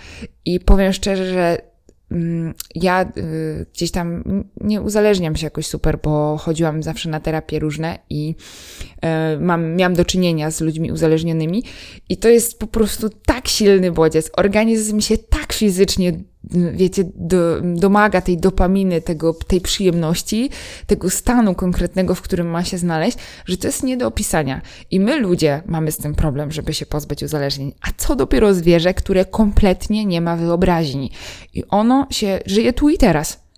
I 0.44 0.60
powiem 0.60 0.92
szczerze, 0.92 1.32
że 1.32 1.69
ja 2.74 3.12
y, 3.16 3.66
gdzieś 3.74 3.90
tam 3.90 4.24
nie 4.60 4.80
uzależniam 4.80 5.36
się 5.36 5.46
jakoś 5.46 5.66
super, 5.66 5.98
bo 6.02 6.36
chodziłam 6.36 6.82
zawsze 6.82 7.08
na 7.08 7.20
terapie 7.20 7.58
różne 7.58 7.98
i 8.10 8.34
y, 9.34 9.40
mam, 9.40 9.76
miałam 9.76 9.94
do 9.94 10.04
czynienia 10.04 10.50
z 10.50 10.60
ludźmi 10.60 10.92
uzależnionymi 10.92 11.64
i 12.08 12.16
to 12.16 12.28
jest 12.28 12.58
po 12.58 12.66
prostu 12.66 13.08
tak 13.26 13.48
silny 13.48 13.92
bodziec. 13.92 14.30
Organizm 14.36 15.00
się 15.00 15.18
tak 15.18 15.52
fizycznie 15.52 16.20
wiecie, 16.72 17.04
do, 17.14 17.60
domaga 17.60 18.20
tej 18.20 18.38
dopaminy, 18.38 19.00
tego, 19.00 19.34
tej 19.34 19.60
przyjemności, 19.60 20.50
tego 20.86 21.10
stanu 21.10 21.54
konkretnego, 21.54 22.14
w 22.14 22.22
którym 22.22 22.50
ma 22.50 22.64
się 22.64 22.78
znaleźć, 22.78 23.18
że 23.46 23.56
to 23.56 23.66
jest 23.66 23.82
nie 23.82 23.96
do 23.96 24.06
opisania. 24.06 24.60
I 24.90 25.00
my 25.00 25.20
ludzie 25.20 25.62
mamy 25.66 25.92
z 25.92 25.96
tym 25.96 26.14
problem, 26.14 26.52
żeby 26.52 26.74
się 26.74 26.86
pozbyć 26.86 27.22
uzależnień. 27.22 27.72
A 27.82 27.86
co 27.96 28.16
dopiero 28.16 28.54
zwierzę, 28.54 28.94
które 28.94 29.24
kompletnie 29.24 30.04
nie 30.04 30.20
ma 30.20 30.36
wyobraźni. 30.36 31.10
I 31.54 31.64
ono 31.68 32.06
się 32.10 32.40
żyje 32.46 32.72
tu 32.72 32.88
i 32.88 32.98
teraz 32.98 33.49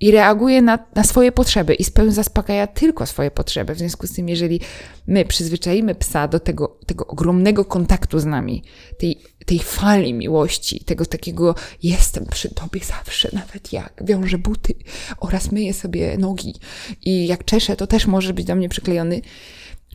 i 0.00 0.10
reaguje 0.10 0.62
na, 0.62 0.78
na 0.94 1.04
swoje 1.04 1.32
potrzeby 1.32 1.74
i 1.74 1.84
spełnia, 1.84 2.12
zaspokaja 2.12 2.66
tylko 2.66 3.06
swoje 3.06 3.30
potrzeby. 3.30 3.74
W 3.74 3.78
związku 3.78 4.06
z 4.06 4.12
tym, 4.12 4.28
jeżeli 4.28 4.60
my 5.06 5.24
przyzwyczaimy 5.24 5.94
psa 5.94 6.28
do 6.28 6.40
tego, 6.40 6.78
tego 6.86 7.06
ogromnego 7.06 7.64
kontaktu 7.64 8.18
z 8.18 8.24
nami, 8.24 8.62
tej, 8.98 9.18
tej 9.46 9.58
fali 9.58 10.14
miłości, 10.14 10.84
tego 10.84 11.06
takiego 11.06 11.54
jestem 11.82 12.26
przy 12.26 12.54
tobie 12.54 12.80
zawsze, 12.84 13.28
nawet 13.32 13.72
jak 13.72 14.02
wiążę 14.06 14.38
buty 14.38 14.74
oraz 15.18 15.52
myję 15.52 15.74
sobie 15.74 16.18
nogi 16.18 16.54
i 17.02 17.26
jak 17.26 17.44
czeszę, 17.44 17.76
to 17.76 17.86
też 17.86 18.06
może 18.06 18.34
być 18.34 18.46
do 18.46 18.54
mnie 18.54 18.68
przyklejony, 18.68 19.20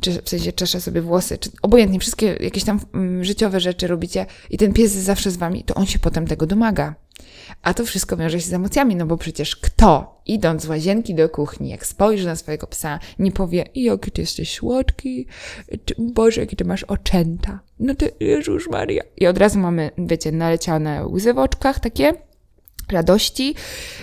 czy 0.01 0.21
w 0.21 0.29
sensie 0.29 0.53
czeszę 0.53 0.81
sobie 0.81 1.01
włosy, 1.01 1.37
czy 1.37 1.49
obojętnie, 1.61 1.99
wszystkie 1.99 2.37
jakieś 2.39 2.63
tam 2.63 2.79
mm, 2.93 3.23
życiowe 3.23 3.59
rzeczy 3.59 3.87
robicie 3.87 4.25
i 4.49 4.57
ten 4.57 4.73
pies 4.73 4.93
jest 4.93 5.05
zawsze 5.05 5.31
z 5.31 5.37
wami, 5.37 5.63
to 5.63 5.73
on 5.73 5.85
się 5.85 5.99
potem 5.99 6.27
tego 6.27 6.45
domaga. 6.45 6.95
A 7.61 7.73
to 7.73 7.85
wszystko 7.85 8.17
wiąże 8.17 8.41
się 8.41 8.47
z 8.47 8.53
emocjami, 8.53 8.95
no 8.95 9.05
bo 9.05 9.17
przecież 9.17 9.55
kto, 9.55 10.21
idąc 10.25 10.61
z 10.61 10.65
łazienki 10.65 11.15
do 11.15 11.29
kuchni, 11.29 11.69
jak 11.69 11.85
spojrzy 11.85 12.25
na 12.25 12.35
swojego 12.35 12.67
psa, 12.67 12.99
nie 13.19 13.31
powie, 13.31 13.65
jaki 13.75 14.11
ty 14.11 14.21
jesteś 14.21 14.53
słodki, 14.53 15.27
Boże, 15.97 16.41
jakie 16.41 16.55
ty 16.55 16.65
masz 16.65 16.83
oczęta. 16.83 17.59
No 17.79 17.95
to 17.95 18.05
Jezus 18.19 18.69
Maria. 18.69 19.03
I 19.17 19.27
od 19.27 19.37
razu 19.37 19.59
mamy, 19.59 19.91
wiecie, 19.97 20.31
naleciane 20.31 21.07
łzy 21.07 21.33
w 21.33 21.37
oczkach 21.37 21.79
takie, 21.79 22.13
radości. 22.91 23.55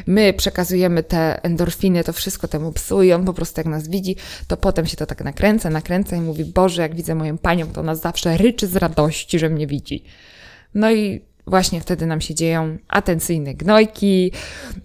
My 0.07 0.33
przekazujemy 0.33 1.03
te 1.03 1.45
endorfiny, 1.45 2.05
to 2.05 2.13
wszystko 2.13 2.49
temu 2.49 2.73
psu 2.73 3.03
i 3.03 3.13
on 3.13 3.25
po 3.25 3.35
prostu 3.35 3.61
jak 3.61 3.67
nas 3.67 3.89
widzi, 3.89 4.17
to 4.47 4.57
potem 4.57 4.87
się 4.87 4.97
to 4.97 5.07
tak 5.07 5.25
nakręca, 5.25 5.71
nakręca 5.71 6.17
i 6.17 6.21
mówi, 6.21 6.45
Boże, 6.45 6.83
jak 6.83 6.95
widzę 6.95 7.15
moją 7.15 7.39
panią, 7.39 7.67
to 7.67 7.81
ona 7.81 7.95
zawsze 7.95 8.37
ryczy 8.37 8.67
z 8.67 8.77
radości, 8.77 9.39
że 9.39 9.49
mnie 9.49 9.67
widzi. 9.67 10.05
No 10.75 10.93
i 10.93 11.21
właśnie 11.47 11.81
wtedy 11.81 12.07
nam 12.07 12.21
się 12.21 12.35
dzieją 12.35 12.79
atencyjne 12.89 13.55
gnojki, 13.55 14.33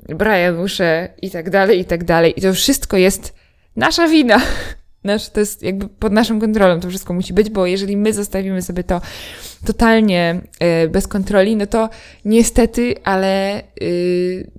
brajanusze 0.10 1.10
i 1.22 1.32
tak 1.32 1.50
dalej, 1.50 1.80
i 1.80 1.86
tak 1.86 2.04
dalej. 2.04 2.34
I 2.38 2.42
to 2.42 2.54
wszystko 2.54 2.98
jest 2.98 3.34
nasza 3.76 4.08
wina. 4.08 4.42
Nasz, 5.08 5.30
to 5.30 5.40
jest 5.40 5.64
jakby 5.64 5.88
pod 5.88 6.14
naszą 6.14 6.40
kontrolą 6.40 6.80
to 6.80 6.90
wszystko 6.90 7.14
musi 7.14 7.34
być, 7.34 7.50
bo 7.50 7.66
jeżeli 7.66 7.98
my 7.98 8.14
zostawimy 8.14 8.62
sobie 8.62 8.84
to 8.84 9.02
totalnie 9.66 10.42
y, 10.86 10.90
bez 10.90 11.08
kontroli, 11.08 11.56
no 11.56 11.68
to 11.68 11.90
niestety, 12.26 12.96
ale 13.04 13.64
y, 13.82 14.52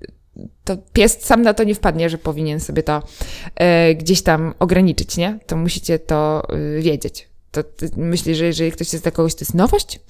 to 0.65 0.77
pies 0.93 1.21
sam 1.21 1.43
na 1.43 1.55
to 1.55 1.65
nie 1.65 1.75
wpadnie, 1.75 2.11
że 2.11 2.19
powinien 2.19 2.61
sobie 2.61 2.83
to 2.83 3.03
y, 3.91 3.95
gdzieś 3.95 4.23
tam 4.23 4.55
ograniczyć, 4.59 5.17
nie? 5.17 5.39
To 5.47 5.57
musicie 5.57 5.99
to 5.99 6.43
wiedzieć 6.79 7.29
to 7.51 7.65
myślę, 7.97 8.35
że 8.35 8.45
jeżeli 8.45 8.73
ktoś 8.73 8.93
jest 8.93 9.05
dla 9.05 9.13
kogoś, 9.13 9.35
to 9.35 9.41
jest 9.41 9.55
nowość, 9.55 10.01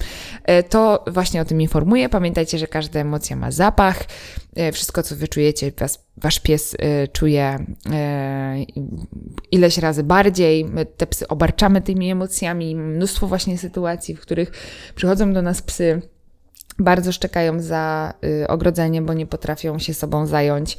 e, 0.44 0.62
to 0.62 1.04
właśnie 1.06 1.40
o 1.40 1.44
tym 1.44 1.60
informuję. 1.60 2.08
Pamiętajcie, 2.08 2.58
że 2.58 2.66
każda 2.66 3.00
emocja 3.00 3.36
ma 3.36 3.50
zapach. 3.50 4.04
E, 4.56 4.72
wszystko, 4.72 5.02
co 5.02 5.16
wyczujecie, 5.16 5.72
was, 5.78 6.04
wasz 6.16 6.40
pies 6.40 6.76
e, 6.78 7.08
czuje 7.08 7.58
ileś 9.50 9.78
razy 9.78 10.02
bardziej. 10.02 10.64
My 10.64 10.86
te 10.86 11.06
psy 11.06 11.28
obarczamy 11.28 11.80
tymi 11.80 12.10
emocjami. 12.10 12.76
Mnóstwo 12.76 13.26
właśnie 13.26 13.58
sytuacji, 13.58 14.16
w 14.16 14.20
których 14.20 14.52
przychodzą 14.94 15.32
do 15.32 15.42
nas 15.42 15.62
psy 15.62 16.02
bardzo 16.78 17.12
szczekają 17.12 17.60
za 17.60 18.14
y, 18.42 18.48
ogrodzeniem, 18.48 19.06
bo 19.06 19.14
nie 19.14 19.26
potrafią 19.26 19.78
się 19.78 19.94
sobą 19.94 20.26
zająć. 20.26 20.74
Y, 20.74 20.78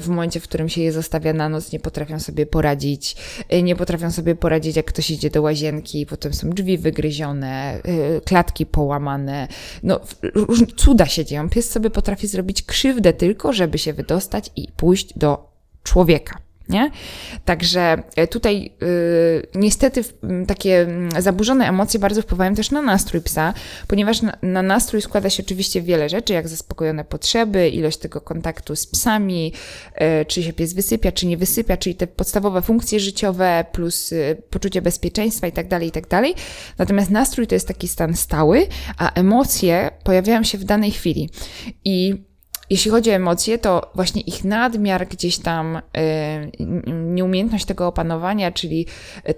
w 0.00 0.08
momencie, 0.08 0.40
w 0.40 0.42
którym 0.42 0.68
się 0.68 0.80
je 0.80 0.92
zostawia 0.92 1.32
na 1.32 1.48
noc, 1.48 1.72
nie 1.72 1.80
potrafią 1.80 2.20
sobie 2.20 2.46
poradzić. 2.46 3.16
Y, 3.52 3.62
nie 3.62 3.76
potrafią 3.76 4.10
sobie 4.10 4.34
poradzić, 4.34 4.76
jak 4.76 4.86
ktoś 4.86 5.10
idzie 5.10 5.30
do 5.30 5.42
łazienki, 5.42 6.06
potem 6.06 6.34
są 6.34 6.50
drzwi 6.50 6.78
wygryzione, 6.78 7.80
y, 8.18 8.20
klatki 8.24 8.66
połamane. 8.66 9.48
No, 9.82 10.00
różne 10.34 10.66
cuda 10.66 11.06
się 11.06 11.24
dzieją. 11.24 11.50
Pies 11.50 11.70
sobie 11.70 11.90
potrafi 11.90 12.26
zrobić 12.26 12.62
krzywdę 12.62 13.12
tylko, 13.12 13.52
żeby 13.52 13.78
się 13.78 13.92
wydostać 13.92 14.50
i 14.56 14.68
pójść 14.76 15.18
do 15.18 15.50
człowieka. 15.82 16.38
Nie? 16.68 16.90
Także 17.44 18.02
e, 18.16 18.26
tutaj 18.26 18.72
y, 18.82 19.46
niestety 19.54 20.04
takie 20.46 20.86
zaburzone 21.18 21.68
emocje 21.68 22.00
bardzo 22.00 22.22
wpływają 22.22 22.54
też 22.54 22.70
na 22.70 22.82
nastrój 22.82 23.22
psa, 23.22 23.54
ponieważ 23.88 24.22
na, 24.22 24.38
na, 24.42 24.62
nastrój 24.62 25.02
składa 25.02 25.30
się 25.30 25.42
oczywiście 25.42 25.82
wiele 25.82 26.08
rzeczy, 26.08 26.32
jak 26.32 26.48
zaspokojone 26.48 27.04
potrzeby, 27.04 27.68
ilość 27.68 27.98
tego 27.98 28.20
kontaktu 28.20 28.76
z 28.76 28.86
psami, 28.86 29.52
y, 30.22 30.24
czy 30.24 30.42
się 30.42 30.52
pies 30.52 30.72
wysypia, 30.72 31.12
czy 31.12 31.26
nie 31.26 31.36
wysypia, 31.36 31.76
czyli 31.76 31.94
te 31.94 32.06
podstawowe 32.06 32.62
funkcje 32.62 33.00
życiowe, 33.00 33.64
plus 33.72 34.12
y, 34.12 34.42
poczucie 34.50 34.82
bezpieczeństwa 34.82 35.46
itd., 35.46 35.68
tak 35.68 35.82
itd. 35.82 36.08
Tak 36.08 36.24
Natomiast 36.78 37.10
nastrój 37.10 37.46
to 37.46 37.54
jest 37.54 37.68
taki 37.68 37.88
stan 37.88 38.14
stały, 38.14 38.66
a 38.98 39.12
emocje 39.12 39.90
pojawiają 40.04 40.42
się 40.42 40.58
w 40.58 40.64
danej 40.64 40.90
chwili. 40.90 41.30
I 41.84 42.25
jeśli 42.70 42.90
chodzi 42.90 43.10
o 43.10 43.14
emocje, 43.14 43.58
to 43.58 43.90
właśnie 43.94 44.22
ich 44.22 44.44
nadmiar 44.44 45.08
gdzieś 45.08 45.38
tam, 45.38 45.80
yy, 46.58 46.66
nieumiejętność 46.92 47.64
tego 47.64 47.86
opanowania, 47.86 48.52
czyli 48.52 48.86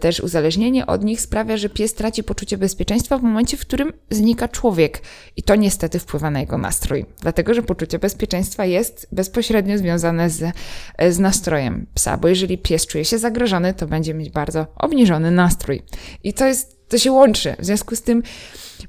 też 0.00 0.20
uzależnienie 0.20 0.86
od 0.86 1.04
nich 1.04 1.20
sprawia, 1.20 1.56
że 1.56 1.68
pies 1.68 1.94
traci 1.94 2.24
poczucie 2.24 2.58
bezpieczeństwa 2.58 3.18
w 3.18 3.22
momencie, 3.22 3.56
w 3.56 3.60
którym 3.60 3.92
znika 4.10 4.48
człowiek. 4.48 5.02
I 5.36 5.42
to 5.42 5.54
niestety 5.54 5.98
wpływa 5.98 6.30
na 6.30 6.40
jego 6.40 6.58
nastrój, 6.58 7.06
dlatego 7.20 7.54
że 7.54 7.62
poczucie 7.62 7.98
bezpieczeństwa 7.98 8.64
jest 8.64 9.08
bezpośrednio 9.12 9.78
związane 9.78 10.30
z, 10.30 10.54
z 11.10 11.18
nastrojem 11.18 11.86
psa, 11.94 12.16
bo 12.16 12.28
jeżeli 12.28 12.58
pies 12.58 12.86
czuje 12.86 13.04
się 13.04 13.18
zagrożony, 13.18 13.74
to 13.74 13.86
będzie 13.86 14.14
mieć 14.14 14.30
bardzo 14.30 14.66
obniżony 14.76 15.30
nastrój. 15.30 15.82
I 16.24 16.32
to 16.32 16.46
jest, 16.46 16.77
to 16.88 16.98
się 16.98 17.12
łączy. 17.12 17.56
W 17.58 17.64
związku 17.64 17.96
z 17.96 18.02
tym, 18.02 18.22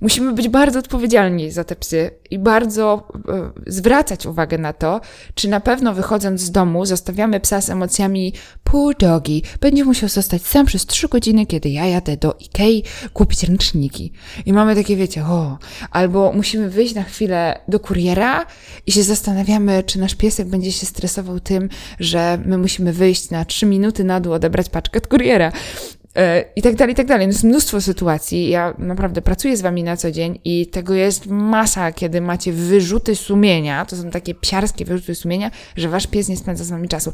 Musimy 0.02 0.34
być 0.34 0.48
bardzo 0.48 0.80
odpowiedzialni 0.80 1.52
za 1.52 1.64
te 1.64 1.76
psy 1.76 2.12
i 2.32 2.40
bardzo 2.40 3.08
e, 3.30 3.52
zwracać 3.68 4.26
uwagę 4.26 4.58
na 4.58 4.74
to, 4.74 5.02
czy 5.36 5.48
na 5.50 5.60
pewno 5.60 5.94
wychodząc 5.94 6.42
z 6.42 6.52
domu 6.52 6.86
zostawiamy 6.86 7.40
psa 7.40 7.62
z 7.62 7.70
emocjami 7.70 8.34
poor 8.64 8.98
dogi, 8.98 9.44
będzie 9.62 9.86
musiał 9.86 10.10
zostać 10.10 10.42
sam 10.42 10.66
przez 10.66 10.86
trzy 10.86 11.08
godziny, 11.08 11.46
kiedy 11.46 11.70
ja 11.70 11.86
jadę 11.86 12.18
do 12.18 12.36
Ikei 12.40 12.84
kupić 13.14 13.44
ręczniki. 13.44 14.12
I 14.46 14.54
mamy 14.54 14.76
takie, 14.76 14.96
wiecie, 14.96 15.24
o, 15.24 15.58
albo 15.92 16.32
musimy 16.34 16.70
wyjść 16.70 16.96
na 16.96 17.04
chwilę 17.04 17.60
do 17.68 17.80
kuriera 17.80 18.46
i 18.86 18.92
się 18.92 19.04
zastanawiamy, 19.04 19.84
czy 19.84 20.00
nasz 20.00 20.16
piesek 20.16 20.48
będzie 20.48 20.72
się 20.72 20.86
stresował 20.86 21.40
tym, 21.40 21.70
że 22.00 22.40
my 22.46 22.58
musimy 22.58 22.94
wyjść 22.94 23.30
na 23.30 23.46
trzy 23.46 23.66
minuty 23.66 24.04
na 24.04 24.20
dół, 24.20 24.34
odebrać 24.34 24.70
paczkę 24.70 24.98
od 24.98 25.08
kuriera. 25.08 25.52
E, 26.16 26.46
i 26.56 26.62
tak 26.62 26.76
dalej, 26.76 26.94
i 26.94 26.96
tak 26.96 27.08
dalej. 27.08 27.28
No 27.28 27.34
jest 27.34 27.44
mnóstwo 27.44 27.82
sytuacji. 27.82 28.50
Ja 28.50 28.74
naprawdę 28.78 29.22
pracuję 29.22 29.58
z 29.58 29.62
wami 29.62 29.84
na 29.84 29.98
co 29.98 30.12
dzień 30.12 30.40
i 30.46 30.68
tego 30.68 30.94
jest 30.94 31.26
masa, 31.26 31.92
kiedy 31.92 32.22
macie 32.22 32.54
wyrzuty 32.54 33.16
sumienia, 33.16 33.86
to 33.86 33.96
są 33.96 34.10
takie 34.10 34.36
psiarskie 34.36 34.86
wyrzuty 34.86 35.16
sumienia, 35.16 35.52
że 35.76 35.90
wasz 35.90 36.08
pies 36.08 36.30
nie 36.30 36.38
spędza 36.38 36.64
z 36.64 36.70
wami 36.70 36.88
czasu. 36.88 37.14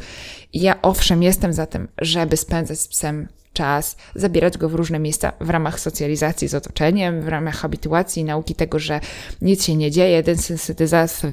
I 0.53 0.61
ja 0.61 0.81
owszem 0.81 1.23
jestem 1.23 1.53
za 1.53 1.65
tym, 1.65 1.87
żeby 1.97 2.37
spędzać 2.37 2.79
z 2.79 2.87
psem 2.87 3.27
czas, 3.53 3.97
zabierać 4.15 4.57
go 4.57 4.69
w 4.69 4.75
różne 4.75 4.99
miejsca 4.99 5.31
w 5.41 5.49
ramach 5.49 5.79
socjalizacji 5.79 6.47
z 6.47 6.55
otoczeniem, 6.55 7.21
w 7.21 7.27
ramach 7.27 7.55
habituacji, 7.55 8.23
nauki 8.23 8.55
tego, 8.55 8.79
że 8.79 8.99
nic 9.41 9.65
się 9.65 9.75
nie 9.75 9.91
dzieje, 9.91 10.23
desensytyzacja, 10.23 11.31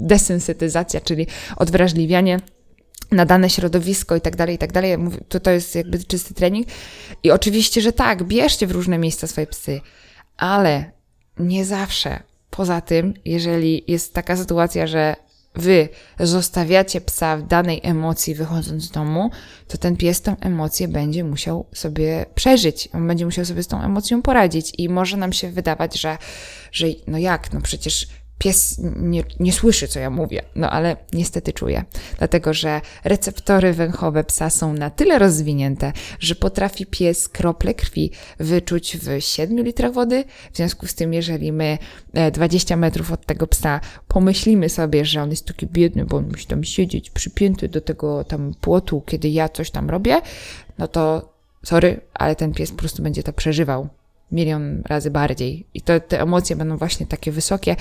desensytyzacja 0.00 1.00
czyli 1.00 1.26
odwrażliwianie 1.56 2.40
na 3.10 3.24
dane 3.24 3.50
środowisko 3.50 4.16
i 4.16 4.20
tak 4.20 4.36
dalej, 4.36 4.54
i 4.54 4.58
tak 4.58 4.72
dalej. 4.72 4.96
To, 5.28 5.40
to 5.40 5.50
jest 5.50 5.74
jakby 5.74 6.04
czysty 6.04 6.34
trening. 6.34 6.66
I 7.22 7.30
oczywiście, 7.30 7.80
że 7.80 7.92
tak, 7.92 8.24
bierzcie 8.24 8.66
w 8.66 8.70
różne 8.70 8.98
miejsca 8.98 9.26
swoje 9.26 9.46
psy, 9.46 9.80
ale 10.36 10.90
nie 11.38 11.64
zawsze. 11.64 12.22
Poza 12.50 12.80
tym, 12.80 13.14
jeżeli 13.24 13.84
jest 13.86 14.14
taka 14.14 14.36
sytuacja, 14.36 14.86
że 14.86 15.16
wy 15.54 15.88
zostawiacie 16.20 17.00
psa 17.00 17.36
w 17.36 17.46
danej 17.46 17.80
emocji 17.82 18.34
wychodząc 18.34 18.82
z 18.82 18.90
domu, 18.90 19.30
to 19.68 19.78
ten 19.78 19.96
pies 19.96 20.22
tą 20.22 20.36
emocję 20.40 20.88
będzie 20.88 21.24
musiał 21.24 21.66
sobie 21.72 22.26
przeżyć. 22.34 22.88
On 22.92 23.06
będzie 23.06 23.24
musiał 23.24 23.44
sobie 23.44 23.62
z 23.62 23.66
tą 23.66 23.82
emocją 23.82 24.22
poradzić 24.22 24.72
i 24.78 24.88
może 24.88 25.16
nam 25.16 25.32
się 25.32 25.50
wydawać, 25.50 26.00
że, 26.00 26.18
że 26.72 26.86
no 27.06 27.18
jak, 27.18 27.52
no 27.52 27.60
przecież 27.60 28.08
pies 28.38 28.80
nie, 28.96 29.24
nie 29.40 29.52
słyszy, 29.52 29.88
co 29.88 30.00
ja 30.00 30.10
mówię, 30.10 30.42
no 30.54 30.70
ale 30.70 30.96
niestety 31.12 31.52
czuje, 31.52 31.84
dlatego 32.18 32.54
że 32.54 32.80
receptory 33.04 33.72
węchowe 33.72 34.24
psa 34.24 34.50
są 34.50 34.72
na 34.72 34.90
tyle 34.90 35.18
rozwinięte, 35.18 35.92
że 36.20 36.34
potrafi 36.34 36.86
pies 36.86 37.28
krople 37.28 37.74
krwi 37.74 38.10
wyczuć 38.38 38.96
w 38.96 39.20
7 39.20 39.64
litrach 39.64 39.92
wody. 39.92 40.24
W 40.52 40.56
związku 40.56 40.86
z 40.86 40.94
tym, 40.94 41.12
jeżeli 41.12 41.52
my 41.52 41.78
20 42.32 42.74
e, 42.74 42.76
metrów 42.76 43.12
od 43.12 43.26
tego 43.26 43.46
psa 43.46 43.80
pomyślimy 44.08 44.68
sobie, 44.68 45.04
że 45.04 45.22
on 45.22 45.30
jest 45.30 45.46
taki 45.46 45.66
biedny, 45.66 46.04
bo 46.04 46.16
on 46.16 46.28
musi 46.28 46.46
tam 46.46 46.64
siedzieć 46.64 47.10
przypięty 47.10 47.68
do 47.68 47.80
tego 47.80 48.24
tam 48.24 48.54
płotu, 48.60 49.02
kiedy 49.06 49.28
ja 49.28 49.48
coś 49.48 49.70
tam 49.70 49.90
robię, 49.90 50.20
no 50.78 50.88
to 50.88 51.32
sorry, 51.64 52.00
ale 52.14 52.36
ten 52.36 52.54
pies 52.54 52.70
po 52.70 52.76
prostu 52.76 53.02
będzie 53.02 53.22
to 53.22 53.32
przeżywał 53.32 53.88
milion 54.32 54.82
razy 54.86 55.10
bardziej. 55.10 55.66
I 55.74 55.80
to 55.80 56.00
te 56.00 56.20
emocje 56.20 56.56
będą 56.56 56.76
właśnie 56.76 57.06
takie 57.06 57.32
wysokie, 57.32 57.76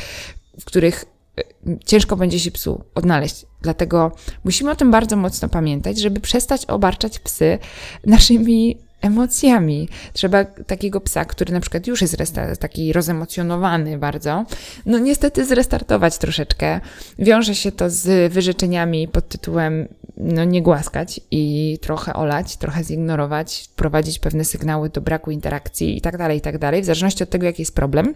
w 0.59 0.65
których 0.65 1.05
e, 1.37 1.43
ciężko 1.85 2.15
będzie 2.15 2.39
się 2.39 2.51
psu 2.51 2.83
odnaleźć. 2.95 3.45
Dlatego 3.61 4.11
musimy 4.43 4.71
o 4.71 4.75
tym 4.75 4.91
bardzo 4.91 5.15
mocno 5.15 5.49
pamiętać, 5.49 5.99
żeby 5.99 6.19
przestać 6.19 6.65
obarczać 6.65 7.19
psy 7.19 7.59
naszymi 8.05 8.77
emocjami. 9.01 9.89
Trzeba 10.13 10.43
takiego 10.45 11.01
psa, 11.01 11.25
który 11.25 11.53
na 11.53 11.59
przykład 11.59 11.87
już 11.87 12.01
jest 12.01 12.17
taki 12.59 12.93
rozemocjonowany 12.93 13.97
bardzo, 13.97 14.45
no 14.85 14.99
niestety 14.99 15.45
zrestartować 15.45 16.17
troszeczkę. 16.17 16.79
Wiąże 17.19 17.55
się 17.55 17.71
to 17.71 17.89
z 17.89 18.33
wyrzeczeniami 18.33 19.07
pod 19.07 19.27
tytułem 19.27 19.87
no 20.17 20.43
nie 20.43 20.61
głaskać 20.61 21.21
i 21.31 21.77
trochę 21.81 22.13
olać, 22.13 22.57
trochę 22.57 22.83
zignorować, 22.83 23.69
wprowadzić 23.71 24.19
pewne 24.19 24.45
sygnały 24.45 24.89
do 24.89 25.01
braku 25.01 25.31
interakcji 25.31 25.97
i 25.97 26.01
tak 26.01 26.17
dalej, 26.17 26.37
i 26.37 26.41
tak 26.41 26.57
dalej, 26.57 26.81
w 26.81 26.85
zależności 26.85 27.23
od 27.23 27.29
tego, 27.29 27.45
jaki 27.45 27.61
jest 27.61 27.75
problem. 27.75 28.15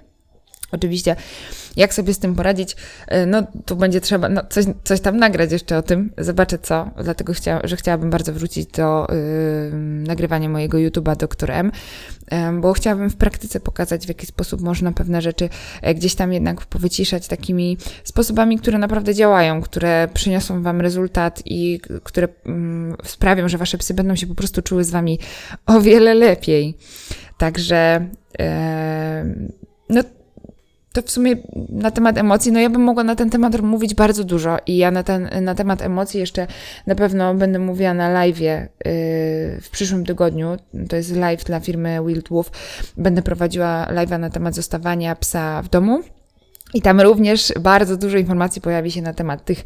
Oczywiście, 0.71 1.15
jak 1.75 1.93
sobie 1.93 2.13
z 2.13 2.19
tym 2.19 2.35
poradzić, 2.35 2.75
e, 3.07 3.25
no 3.25 3.43
tu 3.65 3.75
będzie 3.75 4.01
trzeba 4.01 4.29
no, 4.29 4.41
coś, 4.49 4.65
coś 4.83 5.01
tam 5.01 5.17
nagrać 5.17 5.51
jeszcze 5.51 5.77
o 5.77 5.81
tym, 5.81 6.11
zobaczę 6.17 6.59
co, 6.59 6.91
dlatego 7.03 7.33
chcia, 7.33 7.61
że 7.63 7.75
chciałabym 7.75 8.09
bardzo 8.09 8.33
wrócić 8.33 8.65
do 8.65 9.07
yy, 9.09 9.77
nagrywania 9.79 10.49
mojego 10.49 10.77
YouTube'a 10.77 11.17
Doktor 11.17 11.51
M, 11.51 11.71
yy, 12.31 12.37
bo 12.61 12.73
chciałabym 12.73 13.09
w 13.09 13.15
praktyce 13.15 13.59
pokazać, 13.59 14.05
w 14.05 14.07
jaki 14.07 14.25
sposób 14.25 14.61
można 14.61 14.91
pewne 14.91 15.21
rzeczy 15.21 15.49
yy, 15.83 15.95
gdzieś 15.95 16.15
tam 16.15 16.33
jednak 16.33 16.65
powyciszać 16.65 17.27
takimi 17.27 17.77
sposobami, 18.03 18.57
które 18.57 18.77
naprawdę 18.77 19.15
działają, 19.15 19.61
które 19.61 20.07
przyniosą 20.13 20.63
Wam 20.63 20.81
rezultat 20.81 21.41
i 21.45 21.79
które 22.03 22.27
mm, 22.45 22.95
sprawią, 23.03 23.49
że 23.49 23.57
Wasze 23.57 23.77
psy 23.77 23.93
będą 23.93 24.15
się 24.15 24.27
po 24.27 24.35
prostu 24.35 24.61
czuły 24.61 24.83
z 24.83 24.91
Wami 24.91 25.19
o 25.65 25.81
wiele 25.81 26.13
lepiej. 26.13 26.77
Także, 27.37 28.09
no 29.89 30.03
to 30.93 31.01
w 31.01 31.11
sumie 31.11 31.35
na 31.69 31.91
temat 31.91 32.17
emocji, 32.17 32.51
no 32.51 32.59
ja 32.59 32.69
bym 32.69 32.81
mogła 32.81 33.03
na 33.03 33.15
ten 33.15 33.29
temat 33.29 33.61
mówić 33.61 33.93
bardzo 33.93 34.23
dużo 34.23 34.57
i 34.67 34.77
ja 34.77 34.91
na, 34.91 35.03
ten, 35.03 35.29
na 35.41 35.55
temat 35.55 35.81
emocji 35.81 36.19
jeszcze 36.19 36.47
na 36.87 36.95
pewno 36.95 37.35
będę 37.35 37.59
mówiła 37.59 37.93
na 37.93 38.09
live 38.09 38.39
yy, 38.39 38.57
w 39.61 39.67
przyszłym 39.71 40.05
tygodniu. 40.05 40.57
To 40.89 40.95
jest 40.95 41.15
live 41.15 41.43
dla 41.43 41.59
firmy 41.59 41.99
Wild 42.07 42.29
Wolf. 42.29 42.51
Będę 42.97 43.21
prowadziła 43.21 43.87
live'a 43.91 44.19
na 44.19 44.29
temat 44.29 44.55
zostawania 44.55 45.15
psa 45.15 45.61
w 45.61 45.69
domu. 45.69 46.01
I 46.73 46.81
tam 46.81 47.01
również 47.01 47.53
bardzo 47.59 47.97
dużo 47.97 48.17
informacji 48.17 48.61
pojawi 48.61 48.91
się 48.91 49.01
na 49.01 49.13
temat 49.13 49.45
tych 49.45 49.63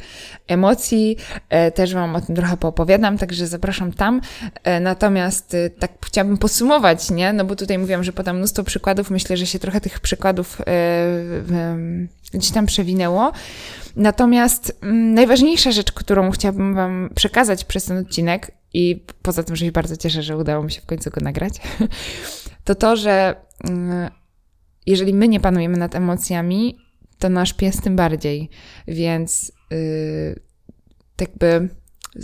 emocji. 0.47 1.17
E, 1.49 1.71
też 1.71 1.93
Wam 1.93 2.15
o 2.15 2.21
tym 2.21 2.35
trochę 2.35 2.57
poopowiadam, 2.57 3.17
także 3.17 3.47
zapraszam 3.47 3.93
tam. 3.93 4.21
E, 4.63 4.79
natomiast 4.79 5.53
e, 5.53 5.69
tak 5.69 5.91
chciałabym 6.05 6.37
podsumować, 6.37 7.11
nie? 7.11 7.33
No 7.33 7.45
bo 7.45 7.55
tutaj 7.55 7.77
mówiłam, 7.77 8.03
że 8.03 8.13
podam 8.13 8.37
mnóstwo 8.37 8.63
przykładów. 8.63 9.09
Myślę, 9.09 9.37
że 9.37 9.45
się 9.45 9.59
trochę 9.59 9.81
tych 9.81 9.99
przykładów 9.99 10.61
gdzieś 12.33 12.51
tam 12.51 12.65
przewinęło. 12.65 13.31
Natomiast 13.95 14.77
mm, 14.81 15.13
najważniejsza 15.13 15.71
rzecz, 15.71 15.91
którą 15.91 16.31
chciałabym 16.31 16.75
Wam 16.75 17.09
przekazać 17.15 17.65
przez 17.65 17.85
ten 17.85 17.97
odcinek, 17.97 18.51
i 18.73 19.05
poza 19.21 19.43
tym, 19.43 19.55
że 19.55 19.65
się 19.65 19.71
bardzo 19.71 19.97
cieszę, 19.97 20.23
że 20.23 20.37
udało 20.37 20.63
mi 20.63 20.71
się 20.71 20.81
w 20.81 20.85
końcu 20.85 21.09
go 21.09 21.21
nagrać, 21.21 21.53
to 22.65 22.75
to, 22.75 22.95
że 22.95 23.35
mm, 23.63 24.09
jeżeli 24.85 25.13
my 25.13 25.27
nie 25.27 25.39
panujemy 25.39 25.77
nad 25.77 25.95
emocjami, 25.95 26.77
to 27.23 27.29
nasz 27.29 27.53
pies 27.53 27.81
tym 27.81 27.95
bardziej. 27.95 28.49
Więc 28.87 29.51
yy, 29.71 30.39
tak 31.15 31.29
by 31.37 31.69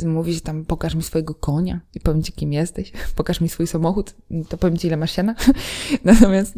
mówić 0.06 0.42
tam, 0.42 0.66
pokaż 0.66 0.96
mi 0.96 1.04
swojego 1.04 1.34
konia 1.34 1.80
i 1.96 2.00
powiem 2.00 2.24
ci, 2.24 2.32
kim 2.32 2.54
jesteś, 2.54 2.92
pokaż 3.16 3.42
mi 3.42 3.50
swój 3.50 3.68
samochód, 3.68 4.16
to 4.50 4.58
powiem 4.58 4.78
ci, 4.78 4.88
ile 4.88 4.98
masz 4.98 5.12
siana. 5.12 5.36
Natomiast 6.04 6.56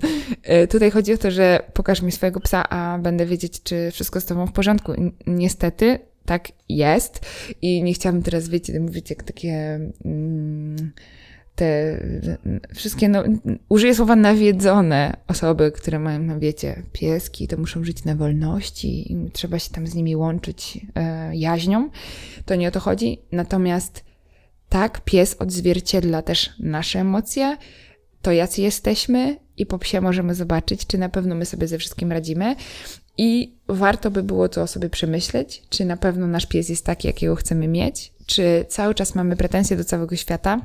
yy, 0.47 0.67
tutaj 0.67 0.91
chodzi 0.91 1.13
o 1.13 1.17
to, 1.17 1.32
że 1.32 1.60
pokaż 1.73 2.01
mi 2.01 2.12
swojego 2.12 2.39
psa, 2.39 2.69
a 2.69 2.99
będę 2.99 3.25
wiedzieć, 3.25 3.63
czy 3.63 3.91
wszystko 3.91 4.21
z 4.21 4.25
tobą 4.25 4.47
w 4.47 4.51
porządku. 4.51 4.91
Niestety 5.27 5.99
tak 6.25 6.47
jest 6.69 7.25
i 7.62 7.84
nie 7.84 7.93
chciałabym 7.93 8.23
teraz, 8.23 8.49
wiecie, 8.49 8.80
mówić 8.80 9.10
jak 9.10 9.23
takie... 9.23 9.80
Mm, 10.06 10.91
te 11.62 11.97
wszystkie, 12.76 13.10
no, 13.10 13.24
użyję 13.69 13.95
słowa 13.95 14.15
nawiedzone 14.15 15.17
osoby, 15.28 15.71
które 15.71 16.00
mają, 16.00 16.19
no 16.19 16.39
wiecie, 16.39 16.84
pieski, 16.91 17.47
to 17.47 17.58
muszą 17.58 17.84
żyć 17.84 18.06
na 18.06 18.15
wolności 18.15 19.13
i 19.13 19.32
trzeba 19.32 19.60
się 19.60 19.69
tam 19.69 19.88
z 19.88 19.95
nimi 19.95 20.15
łączyć 20.15 20.80
e, 20.95 21.36
jaźnią. 21.36 21.89
To 22.45 22.56
nie 22.56 22.67
o 22.67 22.71
to 22.71 22.80
chodzi. 22.80 23.21
Natomiast 23.32 24.04
tak, 24.69 25.02
pies 25.02 25.36
odzwierciedla 25.39 26.21
też 26.21 26.50
nasze 26.60 27.00
emocje, 27.00 27.58
to 28.21 28.32
jacy 28.32 28.62
jesteśmy 28.62 29.38
i 29.58 29.65
po 29.65 29.80
psie 29.80 30.02
możemy 30.02 30.36
zobaczyć, 30.36 30.88
czy 30.88 30.97
na 30.97 31.10
pewno 31.10 31.36
my 31.36 31.45
sobie 31.45 31.67
ze 31.67 31.78
wszystkim 31.78 32.12
radzimy. 32.12 32.56
I 33.17 33.56
warto 33.67 34.12
by 34.12 34.24
było 34.24 34.50
to 34.50 34.67
sobie 34.67 34.89
przemyśleć, 34.89 35.63
czy 35.69 35.86
na 35.86 35.97
pewno 35.97 36.28
nasz 36.28 36.45
pies 36.45 36.69
jest 36.69 36.86
taki, 36.86 37.08
jakiego 37.08 37.36
chcemy 37.36 37.67
mieć, 37.67 38.13
czy 38.26 38.65
cały 38.67 38.95
czas 38.95 39.15
mamy 39.15 39.36
pretensje 39.36 39.78
do 39.78 39.84
całego 39.84 40.15
świata, 40.15 40.62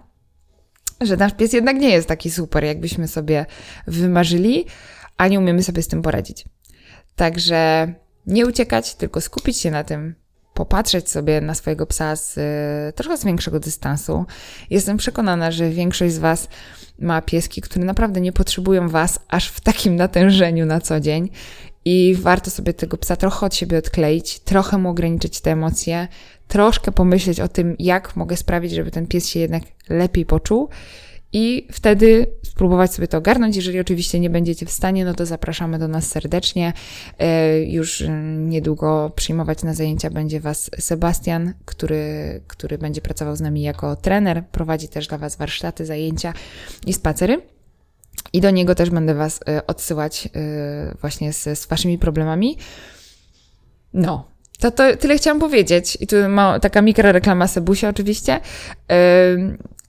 że 1.01 1.17
nasz 1.17 1.35
pies 1.35 1.53
jednak 1.53 1.77
nie 1.77 1.91
jest 1.91 2.09
taki 2.09 2.31
super, 2.31 2.65
jakbyśmy 2.65 3.09
sobie 3.09 3.47
wymarzyli, 3.87 4.67
a 5.17 5.29
nie 5.29 5.39
umiemy 5.39 5.63
sobie 5.63 5.83
z 5.83 5.89
tym 5.89 6.03
poradzić. 6.03 6.45
Także 7.17 7.93
nie 8.27 8.47
uciekać, 8.47 8.95
tylko 8.95 9.21
skupić 9.21 9.59
się 9.59 9.71
na 9.71 9.85
tym, 9.85 10.15
popatrzeć 10.55 11.11
sobie 11.11 11.41
na 11.41 11.55
swojego 11.55 11.87
psa 11.87 12.17
z 12.17 12.39
y, 12.39 12.93
trochę 12.93 13.17
z 13.17 13.25
większego 13.25 13.61
dystansu. 13.61 14.25
Jestem 14.71 14.97
przekonana, 14.97 15.51
że 15.51 15.71
większość 15.71 16.15
z 16.15 16.19
Was 16.19 16.49
ma 16.99 17.23
pieski, 17.23 17.61
które 17.61 17.85
naprawdę 17.85 18.21
nie 18.21 18.33
potrzebują 18.33 18.89
Was 18.89 19.19
aż 19.29 19.49
w 19.49 19.61
takim 19.61 19.97
natężeniu 19.97 20.67
na 20.67 20.81
co 20.81 21.01
dzień. 21.01 21.31
I 21.89 22.15
warto 22.19 22.51
sobie 22.51 22.75
tego 22.75 22.97
psa 22.97 23.17
trochę 23.17 23.47
od 23.47 23.55
siebie 23.55 23.79
odkleić, 23.79 24.39
trochę 24.39 24.79
mu 24.79 24.89
ograniczyć 24.89 25.41
te 25.41 25.53
emocje, 25.53 26.09
troszkę 26.49 26.93
pomyśleć 26.93 27.41
o 27.41 27.49
tym, 27.49 27.77
jak 27.79 28.17
mogę 28.17 28.37
sprawić, 28.37 28.73
żeby 28.73 28.91
ten 28.91 29.07
pies 29.07 29.29
się 29.29 29.41
jednak 29.41 29.63
lepiej 29.89 30.27
poczuł 30.27 30.69
i 31.33 31.69
wtedy 31.73 32.27
spróbować 32.43 32.95
sobie 32.95 33.09
to 33.09 33.19
ogarnąć. 33.19 33.57
Jeżeli 33.57 33.81
oczywiście 33.81 34.21
nie 34.21 34.31
będziecie 34.31 34.67
w 34.67 34.71
stanie, 34.71 35.05
no 35.05 35.15
to 35.15 35.27
zapraszamy 35.27 35.79
do 35.79 35.89
nas 35.89 36.07
serdecznie. 36.07 36.73
E, 37.19 37.63
już 37.63 38.05
niedługo 38.39 39.13
przyjmować 39.17 39.63
na 39.63 39.75
zajęcia 39.75 40.11
będzie 40.11 40.41
Was 40.41 40.71
Sebastian, 40.79 41.53
który, 41.65 42.41
który 42.47 42.79
będzie 42.79 43.01
pracował 43.01 43.37
z 43.37 43.41
nami 43.41 43.63
jako 43.63 43.97
trener. 43.97 44.45
Prowadzi 44.53 44.89
też 44.89 45.07
dla 45.07 45.19
Was 45.19 45.37
warsztaty, 45.37 45.87
zajęcia 45.87 46.33
i 46.87 46.93
spacery. 46.93 47.56
I 48.33 48.41
do 48.41 48.51
niego 48.51 48.75
też 48.75 48.91
będę 48.91 49.15
Was 49.15 49.41
e, 49.49 49.67
odsyłać 49.67 50.29
e, 50.35 50.97
właśnie 51.01 51.33
z, 51.33 51.59
z 51.59 51.67
Waszymi 51.67 51.99
problemami. 51.99 52.59
No, 53.95 54.31
to, 54.61 54.71
to 54.71 54.97
tyle 54.97 55.17
chciałam 55.17 55.41
powiedzieć. 55.41 55.99
I 56.01 56.07
tu 56.07 56.17
ma 56.29 56.61
taka 56.61 56.83
mikroreklama 56.83 57.47
Sebusia 57.47 57.89
oczywiście. 57.89 58.41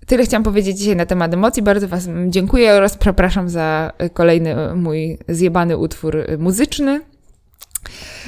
Tyle 0.08 0.24
chciałam 0.24 0.44
powiedzieć 0.44 0.78
dzisiaj 0.78 0.96
na 0.96 1.06
temat 1.06 1.34
emocji. 1.34 1.64
Bardzo 1.64 1.88
Was 1.88 2.08
dziękuję 2.28 2.74
oraz 2.74 2.98
przepraszam 2.98 3.50
za 3.50 3.92
kolejny 4.14 4.76
mój 4.76 5.18
zjebany 5.28 5.78
utwór 5.78 6.18
muzyczny. 6.38 7.02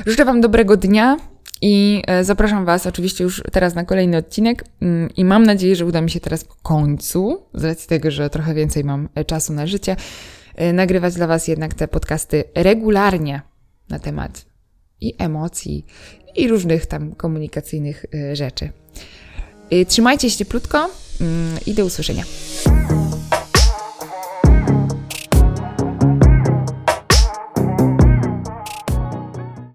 Życzę 0.06 0.26
Wam 0.26 0.42
dobrego 0.42 0.78
dnia 0.78 1.18
i 1.62 2.04
e, 2.08 2.24
zapraszam 2.24 2.66
Was 2.66 2.88
oczywiście 2.88 3.24
już 3.24 3.44
teraz 3.52 3.76
na 3.76 3.86
kolejny 3.86 4.18
odcinek 4.18 4.66
mm, 4.82 5.10
i 5.18 5.26
mam 5.26 5.44
nadzieję, 5.46 5.76
że 5.76 5.86
uda 5.86 6.02
mi 6.02 6.10
się 6.10 6.20
teraz 6.20 6.44
w 6.44 6.62
końcu, 6.62 7.44
z 7.54 7.64
racji 7.64 7.90
tego, 7.90 8.12
że 8.12 8.30
trochę 8.30 8.54
więcej 8.54 8.84
mam 8.84 9.10
czasu 9.28 9.54
na 9.54 9.68
życie, 9.68 9.96
nagrywać 10.74 11.14
dla 11.14 11.28
Was 11.28 11.48
jednak 11.48 11.74
te 11.74 11.88
podcasty 11.88 12.44
regularnie 12.56 13.42
na 13.90 14.00
temat 14.00 14.46
i 15.02 15.14
emocji, 15.18 15.86
i 16.36 16.48
różnych 16.48 16.86
tam 16.86 17.16
komunikacyjnych 17.16 18.06
rzeczy. 18.34 18.70
Trzymajcie 19.88 20.30
się 20.30 20.38
cieplutko. 20.38 20.90
Mm, 21.22 21.58
i 21.66 21.74
do 21.74 21.86
usłyszenia. 21.86 22.24